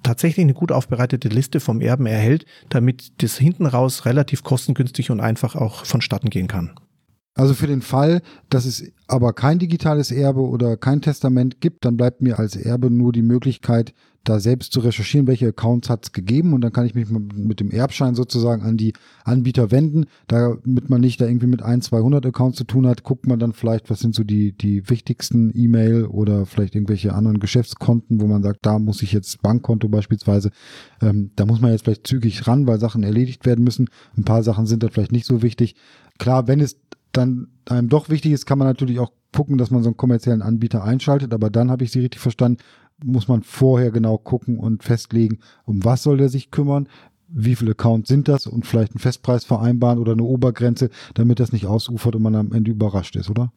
tatsächlich 0.03 0.45
eine 0.45 0.55
gut 0.55 0.71
aufbereitete 0.71 1.29
Liste 1.29 1.61
vom 1.61 1.81
Erben 1.81 2.07
erhält, 2.07 2.45
damit 2.69 3.23
das 3.23 3.39
hinten 3.39 3.65
raus 3.65 4.05
relativ 4.05 4.43
kostengünstig 4.43 5.11
und 5.11 5.21
einfach 5.21 5.57
auch 5.57 5.87
vonstatten 5.87 6.29
gehen 6.29 6.47
kann. 6.47 6.75
Also 7.37 7.55
für 7.55 7.67
den 7.67 7.83
Fall, 7.83 8.21
dass 8.49 8.65
es 8.65 8.93
aber 9.09 9.33
kein 9.33 9.59
digitales 9.59 10.13
Erbe 10.13 10.43
oder 10.43 10.77
kein 10.77 11.01
Testament 11.01 11.61
gibt, 11.61 11.85
dann 11.85 11.97
bleibt 11.97 12.21
mir 12.21 12.39
als 12.39 12.55
Erbe 12.55 12.91
nur 12.91 13.13
die 13.13 13.23
Möglichkeit, 13.23 13.93
da 14.25 14.41
selbst 14.41 14.73
zu 14.73 14.81
recherchieren, 14.81 15.27
welche 15.27 15.49
Accounts 15.49 15.91
hat 15.91 16.07
es 16.07 16.13
gegeben 16.13 16.55
und 16.55 16.63
dann 16.63 16.73
kann 16.73 16.87
ich 16.87 16.95
mich 16.95 17.09
mit 17.11 17.61
dem 17.61 17.71
Erbschein 17.71 18.15
sozusagen 18.15 18.63
an 18.63 18.77
die 18.77 18.95
Anbieter 19.25 19.71
wenden. 19.71 20.07
Damit 20.27 20.89
man 20.89 21.01
nicht 21.01 21.21
da 21.21 21.27
irgendwie 21.27 21.47
mit 21.47 21.63
ein, 21.63 21.83
200 21.83 22.25
Accounts 22.27 22.57
zu 22.57 22.65
tun 22.65 22.87
hat, 22.87 23.05
guckt 23.05 23.27
man 23.27 23.39
dann 23.39 23.53
vielleicht, 23.53 23.91
was 23.91 24.01
sind 24.01 24.15
so 24.15 24.25
die, 24.25 24.53
die 24.53 24.89
wichtigsten 24.89 25.53
E-Mail 25.55 26.07
oder 26.07 26.47
vielleicht 26.47 26.75
irgendwelche 26.75 27.13
anderen 27.13 27.39
Geschäftskonten, 27.39 28.21
wo 28.21 28.27
man 28.27 28.43
sagt, 28.43 28.61
da 28.63 28.79
muss 28.79 29.03
ich 29.03 29.13
jetzt 29.13 29.43
Bankkonto 29.43 29.89
beispielsweise, 29.89 30.51
ähm, 31.03 31.31
da 31.37 31.45
muss 31.45 31.61
man 31.61 31.73
jetzt 31.73 31.85
vielleicht 31.85 32.07
zügig 32.07 32.47
ran, 32.47 32.67
weil 32.67 32.81
Sachen 32.81 33.03
erledigt 33.03 33.45
werden 33.45 33.63
müssen. 33.63 33.89
Ein 34.17 34.25
paar 34.25 34.43
Sachen 34.43 34.67
sind 34.67 34.83
da 34.83 34.89
vielleicht 34.89 35.13
nicht 35.13 35.27
so 35.27 35.43
wichtig. 35.43 35.77
Klar, 36.19 36.49
wenn 36.49 36.61
es 36.61 36.81
dann 37.13 37.49
einem 37.67 37.89
doch 37.89 38.09
wichtig 38.09 38.33
ist, 38.33 38.47
kann 38.47 38.59
man 38.59 38.69
natürlich 38.69 38.99
auch 38.99 39.13
gucken, 39.35 39.59
dass 39.59 39.71
man 39.71 39.83
so 39.83 39.89
einen 39.89 39.97
kommerziellen 39.97 40.43
Anbieter 40.43 40.85
einschaltet, 40.85 41.35
aber 41.35 41.51
dann 41.51 41.71
habe 41.71 41.85
ich 41.85 41.91
sie 41.91 42.01
richtig 42.01 42.21
verstanden, 42.21 42.59
muss 43.05 43.29
man 43.29 43.43
vorher 43.43 43.91
genau 43.91 44.19
gucken 44.19 44.59
und 44.59 44.83
festlegen, 44.83 45.39
um 45.65 45.85
was 45.85 46.03
soll 46.03 46.17
der 46.17 46.29
sich 46.29 46.51
kümmern, 46.51 46.89
wie 47.29 47.57
viele 47.57 47.73
Accounts 47.73 48.09
sind 48.09 48.29
das 48.29 48.47
und 48.47 48.67
vielleicht 48.67 48.93
einen 48.93 49.01
Festpreis 49.01 49.45
vereinbaren 49.45 49.99
oder 49.99 50.13
eine 50.13 50.23
Obergrenze, 50.23 50.91
damit 51.15 51.41
das 51.41 51.53
nicht 51.53 51.67
ausufert 51.67 52.15
und 52.15 52.23
man 52.23 52.35
am 52.35 52.53
Ende 52.53 52.71
überrascht 52.71 53.17
ist, 53.17 53.31
oder? 53.31 53.53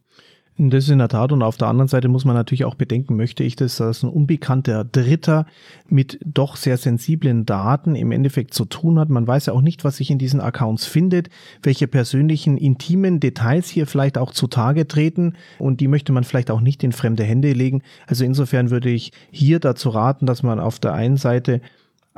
Das 0.60 0.86
ist 0.86 0.90
in 0.90 0.98
der 0.98 1.08
Tat. 1.08 1.32
Und 1.32 1.44
auf 1.44 1.58
der 1.58 1.68
anderen 1.68 1.88
Seite 1.88 2.08
muss 2.08 2.26
man 2.26 2.36
natürlich 2.36 2.66
auch 2.66 2.74
bedenken, 2.74 3.16
möchte 3.16 3.44
ich 3.44 3.56
das, 3.56 3.78
dass 3.78 4.02
ein 4.02 4.10
unbekannter 4.10 4.84
Dritter 4.84 5.46
mit 5.88 6.20
doch 6.26 6.56
sehr 6.56 6.78
sensiblen 6.78 7.46
Daten 7.46 7.96
im 7.96 8.12
Endeffekt 8.12 8.56
zu 8.56 8.66
tun 8.66 8.98
hat. 8.98 9.10
Man 9.10 9.28
weiß 9.28 9.46
ja 9.46 9.54
auch 9.54 9.62
nicht, 9.62 9.84
was 9.84 9.98
sich 9.98 10.10
in 10.10 10.18
diesen 10.18 10.42
Accounts 10.42 10.86
findet, 10.86 11.30
welche 11.62 11.88
persönlichen, 11.88 12.58
intimen 12.58 13.20
Details 13.20 13.70
hier 13.70 13.86
vielleicht 13.86 14.18
auch 14.18 14.32
zutage 14.32 14.88
treten. 14.88 15.34
Und 15.60 15.80
die 15.80 15.88
möchte 15.88 16.12
man 16.12 16.24
vielleicht 16.24 16.50
auch 16.50 16.62
nicht 16.62 16.84
in 16.84 16.92
fremde 16.92 17.24
Hände 17.24 17.52
legen. 17.54 17.84
Also 18.08 18.26
insofern 18.26 18.72
würde 18.72 18.90
ich 18.90 19.12
hier 19.30 19.60
dazu 19.60 19.90
raten, 19.90 20.26
dass 20.26 20.42
man 20.42 20.60
auf 20.60 20.80
der 20.80 20.94
einen 20.94 21.18
Seite 21.18 21.62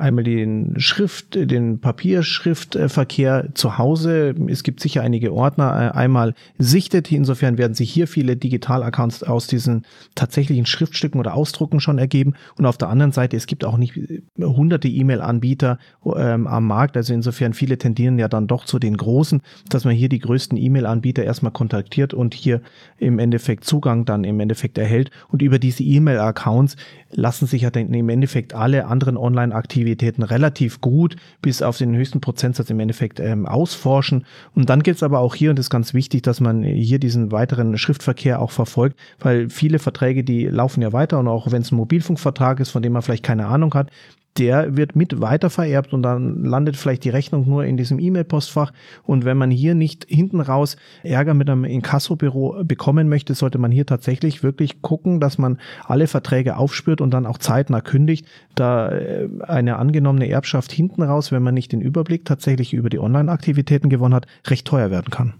einmal 0.00 0.24
den 0.24 0.74
Schrift, 0.78 1.34
den 1.34 1.80
Papierschriftverkehr 1.80 3.50
zu 3.54 3.78
Hause. 3.78 4.34
Es 4.48 4.62
gibt 4.62 4.80
sicher 4.80 5.02
einige 5.02 5.32
Ordner, 5.32 5.94
einmal 5.94 6.34
sichtet. 6.58 7.12
Insofern 7.12 7.58
werden 7.58 7.74
sich 7.74 7.90
hier 7.90 8.08
viele 8.08 8.36
Digital-Accounts 8.36 9.22
aus 9.22 9.46
diesen 9.46 9.84
tatsächlichen 10.14 10.66
Schriftstücken 10.66 11.20
oder 11.20 11.34
Ausdrucken 11.34 11.80
schon 11.80 11.98
ergeben. 11.98 12.34
Und 12.56 12.66
auf 12.66 12.78
der 12.78 12.88
anderen 12.88 13.12
Seite, 13.12 13.36
es 13.36 13.46
gibt 13.46 13.64
auch 13.64 13.76
nicht 13.76 13.98
hunderte 14.38 14.88
E-Mail-Anbieter 14.88 15.78
ähm, 16.16 16.46
am 16.46 16.66
Markt. 16.66 16.96
Also 16.96 17.12
insofern 17.12 17.52
viele 17.52 17.76
tendieren 17.76 18.18
ja 18.18 18.28
dann 18.28 18.46
doch 18.46 18.64
zu 18.64 18.78
den 18.78 18.96
großen, 18.96 19.42
dass 19.68 19.84
man 19.84 19.94
hier 19.94 20.08
die 20.08 20.18
größten 20.18 20.56
E-Mail-Anbieter 20.56 21.24
erstmal 21.24 21.52
kontaktiert 21.52 22.14
und 22.14 22.34
hier 22.34 22.62
im 22.98 23.18
Endeffekt 23.18 23.64
Zugang 23.64 24.04
dann 24.06 24.24
im 24.24 24.40
Endeffekt 24.40 24.78
erhält. 24.78 25.10
Und 25.28 25.42
über 25.42 25.58
diese 25.58 25.82
E-Mail-Accounts 25.82 26.76
lassen 27.10 27.46
sich 27.46 27.62
ja 27.62 27.70
dann 27.70 27.92
im 27.92 28.08
Endeffekt 28.08 28.54
alle 28.54 28.86
anderen 28.86 29.16
Online-Aktivitäten 29.16 29.89
relativ 30.22 30.80
gut 30.80 31.16
bis 31.42 31.62
auf 31.62 31.78
den 31.78 31.94
höchsten 31.96 32.20
Prozentsatz 32.20 32.70
im 32.70 32.80
Endeffekt 32.80 33.20
ähm, 33.20 33.46
ausforschen. 33.46 34.24
Und 34.54 34.70
dann 34.70 34.82
gibt 34.82 34.96
es 34.96 35.02
aber 35.02 35.20
auch 35.20 35.34
hier, 35.34 35.50
und 35.50 35.58
das 35.58 35.66
ist 35.66 35.70
ganz 35.70 35.94
wichtig, 35.94 36.22
dass 36.22 36.40
man 36.40 36.62
hier 36.62 36.98
diesen 36.98 37.32
weiteren 37.32 37.78
Schriftverkehr 37.78 38.40
auch 38.40 38.50
verfolgt, 38.50 38.98
weil 39.18 39.48
viele 39.50 39.78
Verträge, 39.78 40.24
die 40.24 40.46
laufen 40.46 40.82
ja 40.82 40.92
weiter 40.92 41.18
und 41.18 41.28
auch 41.28 41.50
wenn 41.50 41.62
es 41.62 41.72
ein 41.72 41.76
Mobilfunkvertrag 41.76 42.60
ist, 42.60 42.70
von 42.70 42.82
dem 42.82 42.92
man 42.92 43.02
vielleicht 43.02 43.24
keine 43.24 43.46
Ahnung 43.46 43.74
hat, 43.74 43.90
der 44.38 44.76
wird 44.76 44.94
mit 44.94 45.20
weiter 45.20 45.50
vererbt 45.50 45.92
und 45.92 46.02
dann 46.02 46.44
landet 46.44 46.76
vielleicht 46.76 47.04
die 47.04 47.10
Rechnung 47.10 47.48
nur 47.48 47.64
in 47.64 47.76
diesem 47.76 47.98
E-Mail-Postfach. 47.98 48.72
Und 49.02 49.24
wenn 49.24 49.36
man 49.36 49.50
hier 49.50 49.74
nicht 49.74 50.06
hinten 50.08 50.40
raus 50.40 50.76
Ärger 51.02 51.34
mit 51.34 51.50
einem 51.50 51.64
Inkassobüro 51.64 52.62
bekommen 52.64 53.08
möchte, 53.08 53.34
sollte 53.34 53.58
man 53.58 53.72
hier 53.72 53.86
tatsächlich 53.86 54.42
wirklich 54.42 54.82
gucken, 54.82 55.20
dass 55.20 55.38
man 55.38 55.58
alle 55.84 56.06
Verträge 56.06 56.56
aufspürt 56.56 57.00
und 57.00 57.12
dann 57.12 57.26
auch 57.26 57.38
zeitnah 57.38 57.80
kündigt, 57.80 58.26
da 58.54 58.90
äh, 58.90 59.28
eine 59.42 59.76
angenommene 59.76 60.28
Erbschaft 60.28 60.72
hinten 60.72 61.02
raus, 61.02 61.32
wenn 61.32 61.42
man 61.42 61.54
nicht 61.54 61.72
den 61.72 61.80
Überblick 61.80 62.24
tatsächlich 62.24 62.72
über 62.72 62.88
die 62.88 63.00
Online-Aktivitäten 63.00 63.88
gewonnen 63.88 64.14
hat, 64.14 64.26
recht 64.46 64.66
teuer 64.66 64.90
werden 64.90 65.10
kann. 65.10 65.34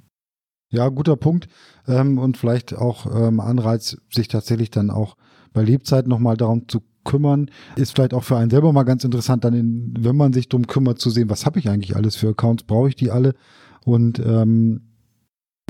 Ja, 0.72 0.88
guter 0.88 1.16
Punkt. 1.16 1.48
Ähm, 1.87 2.18
und 2.18 2.37
vielleicht 2.37 2.74
auch 2.74 3.07
ähm, 3.07 3.40
Anreiz, 3.40 3.98
sich 4.11 4.29
tatsächlich 4.29 4.70
dann 4.70 4.90
auch 4.90 5.16
bei 5.53 5.62
Lebzeit 5.62 6.07
nochmal 6.07 6.37
darum 6.37 6.68
zu 6.68 6.81
kümmern. 7.04 7.50
Ist 7.76 7.94
vielleicht 7.94 8.14
auch 8.14 8.24
für 8.24 8.36
einen 8.36 8.50
selber 8.50 8.72
mal 8.72 8.84
ganz 8.84 9.04
interessant, 9.04 9.44
dann, 9.44 9.54
in, 9.54 9.94
wenn 9.98 10.16
man 10.16 10.32
sich 10.32 10.48
darum 10.48 10.66
kümmert, 10.66 10.98
zu 10.98 11.10
sehen, 11.10 11.30
was 11.30 11.46
habe 11.46 11.58
ich 11.58 11.68
eigentlich 11.68 11.96
alles 11.96 12.16
für 12.16 12.28
Accounts, 12.28 12.64
brauche 12.64 12.88
ich 12.88 12.96
die 12.96 13.10
alle? 13.10 13.34
Und 13.84 14.18
ähm, 14.18 14.82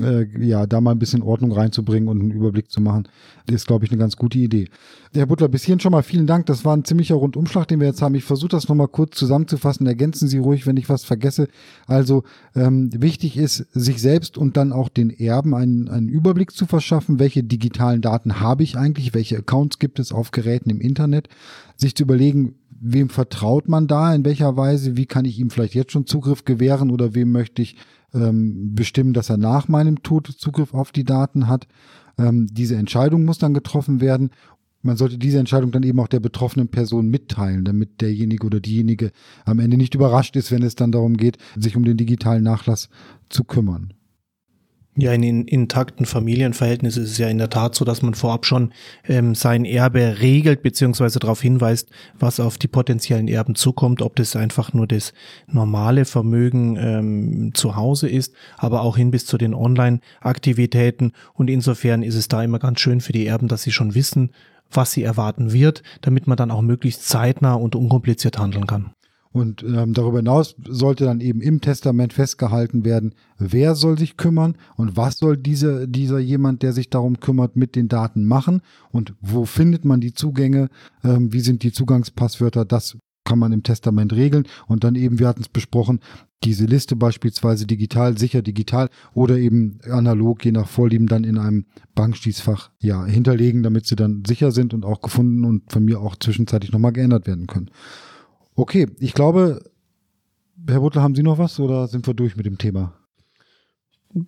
äh, 0.03 0.27
ja, 0.45 0.65
da 0.65 0.81
mal 0.81 0.91
ein 0.91 0.99
bisschen 0.99 1.21
Ordnung 1.21 1.51
reinzubringen 1.51 2.09
und 2.09 2.19
einen 2.19 2.31
Überblick 2.31 2.71
zu 2.71 2.81
machen, 2.81 3.07
ist, 3.49 3.67
glaube 3.67 3.85
ich, 3.85 3.91
eine 3.91 3.99
ganz 3.99 4.15
gute 4.15 4.37
Idee. 4.37 4.67
Herr 5.13 5.25
Butler, 5.25 5.49
bis 5.49 5.63
hierhin 5.63 5.79
schon 5.79 5.91
mal 5.91 6.03
vielen 6.03 6.27
Dank. 6.27 6.45
Das 6.45 6.63
war 6.63 6.75
ein 6.75 6.85
ziemlicher 6.85 7.15
Rundumschlag, 7.15 7.67
den 7.67 7.79
wir 7.79 7.87
jetzt 7.87 8.01
haben. 8.01 8.15
Ich 8.15 8.23
versuche 8.23 8.49
das 8.49 8.69
nochmal 8.69 8.87
kurz 8.87 9.17
zusammenzufassen. 9.17 9.85
Ergänzen 9.87 10.27
Sie 10.27 10.37
ruhig, 10.37 10.65
wenn 10.65 10.77
ich 10.77 10.89
was 10.89 11.03
vergesse. 11.03 11.47
Also 11.87 12.23
ähm, 12.55 12.89
wichtig 12.93 13.37
ist, 13.37 13.65
sich 13.73 14.01
selbst 14.01 14.37
und 14.37 14.57
dann 14.57 14.71
auch 14.71 14.89
den 14.89 15.09
Erben 15.09 15.53
einen, 15.53 15.89
einen 15.89 16.07
Überblick 16.07 16.51
zu 16.51 16.65
verschaffen. 16.65 17.19
Welche 17.19 17.43
digitalen 17.43 18.01
Daten 18.01 18.39
habe 18.39 18.63
ich 18.63 18.77
eigentlich? 18.77 19.13
Welche 19.13 19.37
Accounts 19.37 19.79
gibt 19.79 19.99
es 19.99 20.11
auf 20.11 20.31
Geräten 20.31 20.69
im 20.69 20.79
Internet? 20.79 21.27
Sich 21.75 21.95
zu 21.95 22.03
überlegen, 22.03 22.55
wem 22.81 23.09
vertraut 23.09 23.69
man 23.69 23.87
da, 23.87 24.13
in 24.13 24.25
welcher 24.25 24.57
Weise, 24.57 24.97
wie 24.97 25.05
kann 25.05 25.25
ich 25.25 25.39
ihm 25.39 25.51
vielleicht 25.51 25.75
jetzt 25.75 25.91
schon 25.91 26.07
Zugriff 26.07 26.45
gewähren 26.45 26.89
oder 26.89 27.13
wem 27.13 27.31
möchte 27.31 27.61
ich 27.61 27.77
ähm, 28.13 28.73
bestimmen, 28.75 29.13
dass 29.13 29.29
er 29.29 29.37
nach 29.37 29.67
meinem 29.67 30.03
Tod 30.03 30.27
Zugriff 30.27 30.73
auf 30.73 30.91
die 30.91 31.03
Daten 31.03 31.47
hat. 31.47 31.67
Ähm, 32.17 32.47
diese 32.51 32.75
Entscheidung 32.75 33.25
muss 33.25 33.37
dann 33.37 33.53
getroffen 33.53 34.01
werden. 34.01 34.31
Man 34.83 34.97
sollte 34.97 35.17
diese 35.17 35.37
Entscheidung 35.37 35.71
dann 35.71 35.83
eben 35.83 35.99
auch 35.99 36.07
der 36.07 36.19
betroffenen 36.19 36.67
Person 36.67 37.07
mitteilen, 37.09 37.65
damit 37.65 38.01
derjenige 38.01 38.45
oder 38.45 38.59
diejenige 38.59 39.11
am 39.45 39.59
Ende 39.59 39.77
nicht 39.77 39.93
überrascht 39.93 40.35
ist, 40.35 40.51
wenn 40.51 40.63
es 40.63 40.75
dann 40.75 40.91
darum 40.91 41.17
geht, 41.17 41.37
sich 41.55 41.75
um 41.75 41.85
den 41.85 41.97
digitalen 41.97 42.43
Nachlass 42.43 42.89
zu 43.29 43.43
kümmern. 43.43 43.93
Ja, 44.97 45.13
in, 45.13 45.23
in 45.23 45.47
intakten 45.47 46.05
Familienverhältnissen 46.05 47.03
ist 47.03 47.11
es 47.11 47.17
ja 47.17 47.29
in 47.29 47.37
der 47.37 47.49
Tat 47.49 47.75
so, 47.75 47.85
dass 47.85 48.01
man 48.01 48.13
vorab 48.13 48.45
schon 48.45 48.73
ähm, 49.07 49.35
sein 49.35 49.63
Erbe 49.63 50.19
regelt, 50.19 50.63
beziehungsweise 50.63 51.19
darauf 51.19 51.41
hinweist, 51.41 51.89
was 52.19 52.41
auf 52.41 52.57
die 52.57 52.67
potenziellen 52.67 53.29
Erben 53.29 53.55
zukommt, 53.55 54.01
ob 54.01 54.17
das 54.17 54.35
einfach 54.35 54.73
nur 54.73 54.87
das 54.87 55.13
normale 55.47 56.03
Vermögen 56.03 56.75
ähm, 56.75 57.51
zu 57.53 57.77
Hause 57.77 58.09
ist, 58.09 58.33
aber 58.57 58.81
auch 58.81 58.97
hin 58.97 59.11
bis 59.11 59.25
zu 59.25 59.37
den 59.37 59.53
Online-Aktivitäten. 59.53 61.13
Und 61.35 61.49
insofern 61.49 62.03
ist 62.03 62.15
es 62.15 62.27
da 62.27 62.43
immer 62.43 62.59
ganz 62.59 62.81
schön 62.81 62.99
für 62.99 63.13
die 63.13 63.25
Erben, 63.25 63.47
dass 63.47 63.63
sie 63.63 63.71
schon 63.71 63.95
wissen, 63.95 64.31
was 64.69 64.91
sie 64.91 65.03
erwarten 65.03 65.53
wird, 65.53 65.83
damit 66.01 66.27
man 66.27 66.35
dann 66.35 66.51
auch 66.51 66.61
möglichst 66.61 67.07
zeitnah 67.07 67.53
und 67.53 67.75
unkompliziert 67.77 68.37
handeln 68.37 68.67
kann. 68.67 68.91
Und 69.33 69.63
ähm, 69.63 69.93
darüber 69.93 70.17
hinaus 70.17 70.55
sollte 70.67 71.05
dann 71.05 71.21
eben 71.21 71.41
im 71.41 71.61
Testament 71.61 72.11
festgehalten 72.11 72.83
werden, 72.83 73.13
wer 73.37 73.75
soll 73.75 73.97
sich 73.97 74.17
kümmern 74.17 74.55
und 74.75 74.97
was 74.97 75.17
soll 75.17 75.37
diese, 75.37 75.87
dieser 75.87 76.19
jemand, 76.19 76.63
der 76.63 76.73
sich 76.73 76.89
darum 76.89 77.19
kümmert, 77.19 77.55
mit 77.55 77.75
den 77.75 77.87
Daten 77.87 78.25
machen? 78.25 78.61
Und 78.91 79.13
wo 79.21 79.45
findet 79.45 79.85
man 79.85 80.01
die 80.01 80.13
Zugänge, 80.13 80.69
ähm, 81.03 81.31
wie 81.31 81.39
sind 81.39 81.63
die 81.63 81.71
Zugangspasswörter, 81.71 82.65
das 82.65 82.97
kann 83.23 83.39
man 83.39 83.53
im 83.53 83.63
Testament 83.63 84.13
regeln. 84.13 84.45
Und 84.67 84.83
dann 84.83 84.95
eben, 84.95 85.19
wir 85.19 85.27
hatten 85.27 85.41
es 85.41 85.49
besprochen, 85.49 85.99
diese 86.43 86.65
Liste 86.65 86.95
beispielsweise 86.95 87.67
digital, 87.67 88.17
sicher 88.17 88.41
digital 88.41 88.89
oder 89.13 89.37
eben 89.37 89.79
analog, 89.89 90.43
je 90.43 90.51
nach 90.51 90.67
Vorlieben, 90.67 91.07
dann 91.07 91.23
in 91.23 91.37
einem 91.37 91.65
Bankschließfach 91.93 92.71
ja, 92.79 93.05
hinterlegen, 93.05 93.63
damit 93.63 93.85
sie 93.85 93.95
dann 93.95 94.23
sicher 94.25 94.51
sind 94.51 94.73
und 94.73 94.83
auch 94.83 95.01
gefunden 95.01 95.45
und 95.45 95.71
von 95.71 95.85
mir 95.85 96.01
auch 96.01 96.15
zwischenzeitlich 96.15 96.71
nochmal 96.71 96.93
geändert 96.93 97.27
werden 97.27 97.47
können. 97.47 97.69
Okay, 98.55 98.87
ich 98.99 99.13
glaube, 99.13 99.63
Herr 100.67 100.79
Butler, 100.79 101.01
haben 101.01 101.15
Sie 101.15 101.23
noch 101.23 101.37
was 101.37 101.59
oder 101.59 101.87
sind 101.87 102.05
wir 102.07 102.13
durch 102.13 102.35
mit 102.35 102.45
dem 102.45 102.57
Thema? 102.57 102.93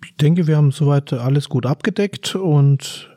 Ich 0.02 0.16
denke, 0.16 0.46
wir 0.46 0.56
haben 0.56 0.72
soweit 0.72 1.12
alles 1.12 1.48
gut 1.48 1.66
abgedeckt 1.66 2.34
und 2.34 3.10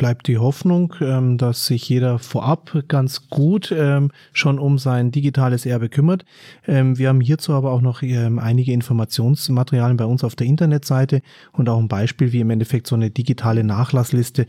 bleibt 0.00 0.28
die 0.28 0.38
Hoffnung, 0.38 0.94
ähm, 1.02 1.36
dass 1.36 1.66
sich 1.66 1.86
jeder 1.86 2.18
vorab 2.18 2.84
ganz 2.88 3.28
gut 3.28 3.70
ähm, 3.70 4.10
schon 4.32 4.58
um 4.58 4.78
sein 4.78 5.10
digitales 5.10 5.66
Erbe 5.66 5.90
kümmert. 5.90 6.24
Ähm, 6.66 6.96
wir 6.96 7.08
haben 7.08 7.20
hierzu 7.20 7.52
aber 7.52 7.70
auch 7.70 7.82
noch 7.82 8.02
einige 8.02 8.72
Informationsmaterialien 8.72 9.98
bei 9.98 10.06
uns 10.06 10.24
auf 10.24 10.36
der 10.36 10.46
Internetseite 10.46 11.20
und 11.52 11.68
auch 11.68 11.78
ein 11.78 11.88
Beispiel, 11.88 12.32
wie 12.32 12.40
im 12.40 12.48
Endeffekt 12.48 12.86
so 12.86 12.94
eine 12.94 13.10
digitale 13.10 13.62
Nachlassliste 13.62 14.46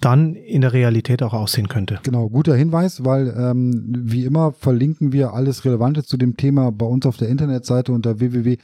dann 0.00 0.34
in 0.34 0.60
der 0.60 0.72
Realität 0.72 1.22
auch 1.22 1.32
aussehen 1.32 1.68
könnte. 1.68 2.00
Genau, 2.02 2.28
guter 2.28 2.54
Hinweis, 2.54 3.04
weil 3.04 3.34
ähm, 3.36 3.94
wie 3.96 4.24
immer 4.24 4.52
verlinken 4.52 5.12
wir 5.12 5.32
alles 5.32 5.64
Relevante 5.64 6.02
zu 6.04 6.16
dem 6.16 6.36
Thema 6.36 6.70
bei 6.70 6.84
uns 6.86 7.06
auf 7.06 7.16
der 7.16 7.28
Internetseite 7.28 7.92
unter 7.92 8.20
www.vz-bw.de 8.20 8.60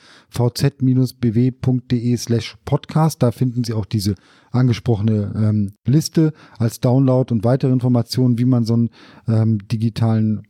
slash 2.17 2.59
podcast. 2.65 3.23
Da 3.23 3.31
finden 3.33 3.65
Sie 3.65 3.73
auch 3.73 3.87
diese 3.87 4.15
angesprochene 4.51 5.33
ähm, 5.35 5.73
Liste 5.87 6.33
als 6.59 6.81
Download 6.81 7.33
und 7.33 7.45
weitere 7.45 7.73
Informationen, 7.73 8.39
wie 8.39 8.45
man 8.45 8.65
so 8.65 8.75
einen 8.75 8.91
ähm, 9.27 9.67
digitalen 9.69 10.43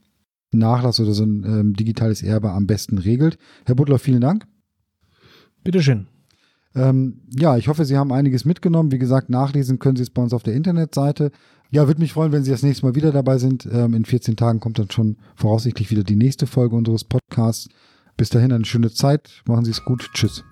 Nachlass 0.53 0.99
oder 1.01 1.13
so 1.13 1.25
ein 1.25 1.45
ähm, 1.45 1.75
digitales 1.75 2.23
Erbe 2.23 2.51
am 2.51 2.67
besten 2.67 2.99
regelt. 2.99 3.39
Herr 3.65 3.77
Butler, 3.77 3.99
vielen 3.99 4.21
Dank. 4.21 4.47
Bitteschön. 5.65 6.09
Ähm, 6.75 7.21
ja, 7.37 7.57
ich 7.57 7.69
hoffe, 7.69 7.85
Sie 7.85 7.97
haben 7.97 8.13
einiges 8.13 8.45
mitgenommen. 8.45 8.93
Wie 8.93 8.99
gesagt, 8.99 9.31
nachlesen 9.31 9.79
können 9.79 9.97
Sie 9.97 10.03
es 10.03 10.11
bei 10.11 10.23
uns 10.23 10.33
auf 10.33 10.43
der 10.43 10.55
Internetseite. 10.55 11.31
Ja, 11.71 11.87
würde 11.87 12.01
mich 12.01 12.13
freuen, 12.13 12.33
wenn 12.33 12.45
Sie 12.45 12.51
das 12.51 12.63
nächste 12.63 12.87
Mal 12.87 12.95
wieder 12.95 13.13
dabei 13.13 13.39
sind. 13.39 13.67
Ähm, 13.71 13.95
in 13.95 14.05
14 14.05 14.37
Tagen 14.37 14.61
kommt 14.61 14.79
dann 14.79 14.91
schon 14.91 15.17
voraussichtlich 15.37 15.91
wieder 15.91 16.05
die 16.05 16.17
nächste 16.17 16.47
Folge 16.47 16.77
unseres 16.77 17.05
Podcasts. 17.05 17.69
Bis 18.17 18.29
dahin 18.29 18.53
eine 18.53 18.65
schöne 18.65 18.93
Zeit. 18.93 19.43
Machen 19.47 19.65
Sie 19.65 19.71
es 19.71 19.85
gut. 19.85 20.11
Tschüss. 20.15 20.45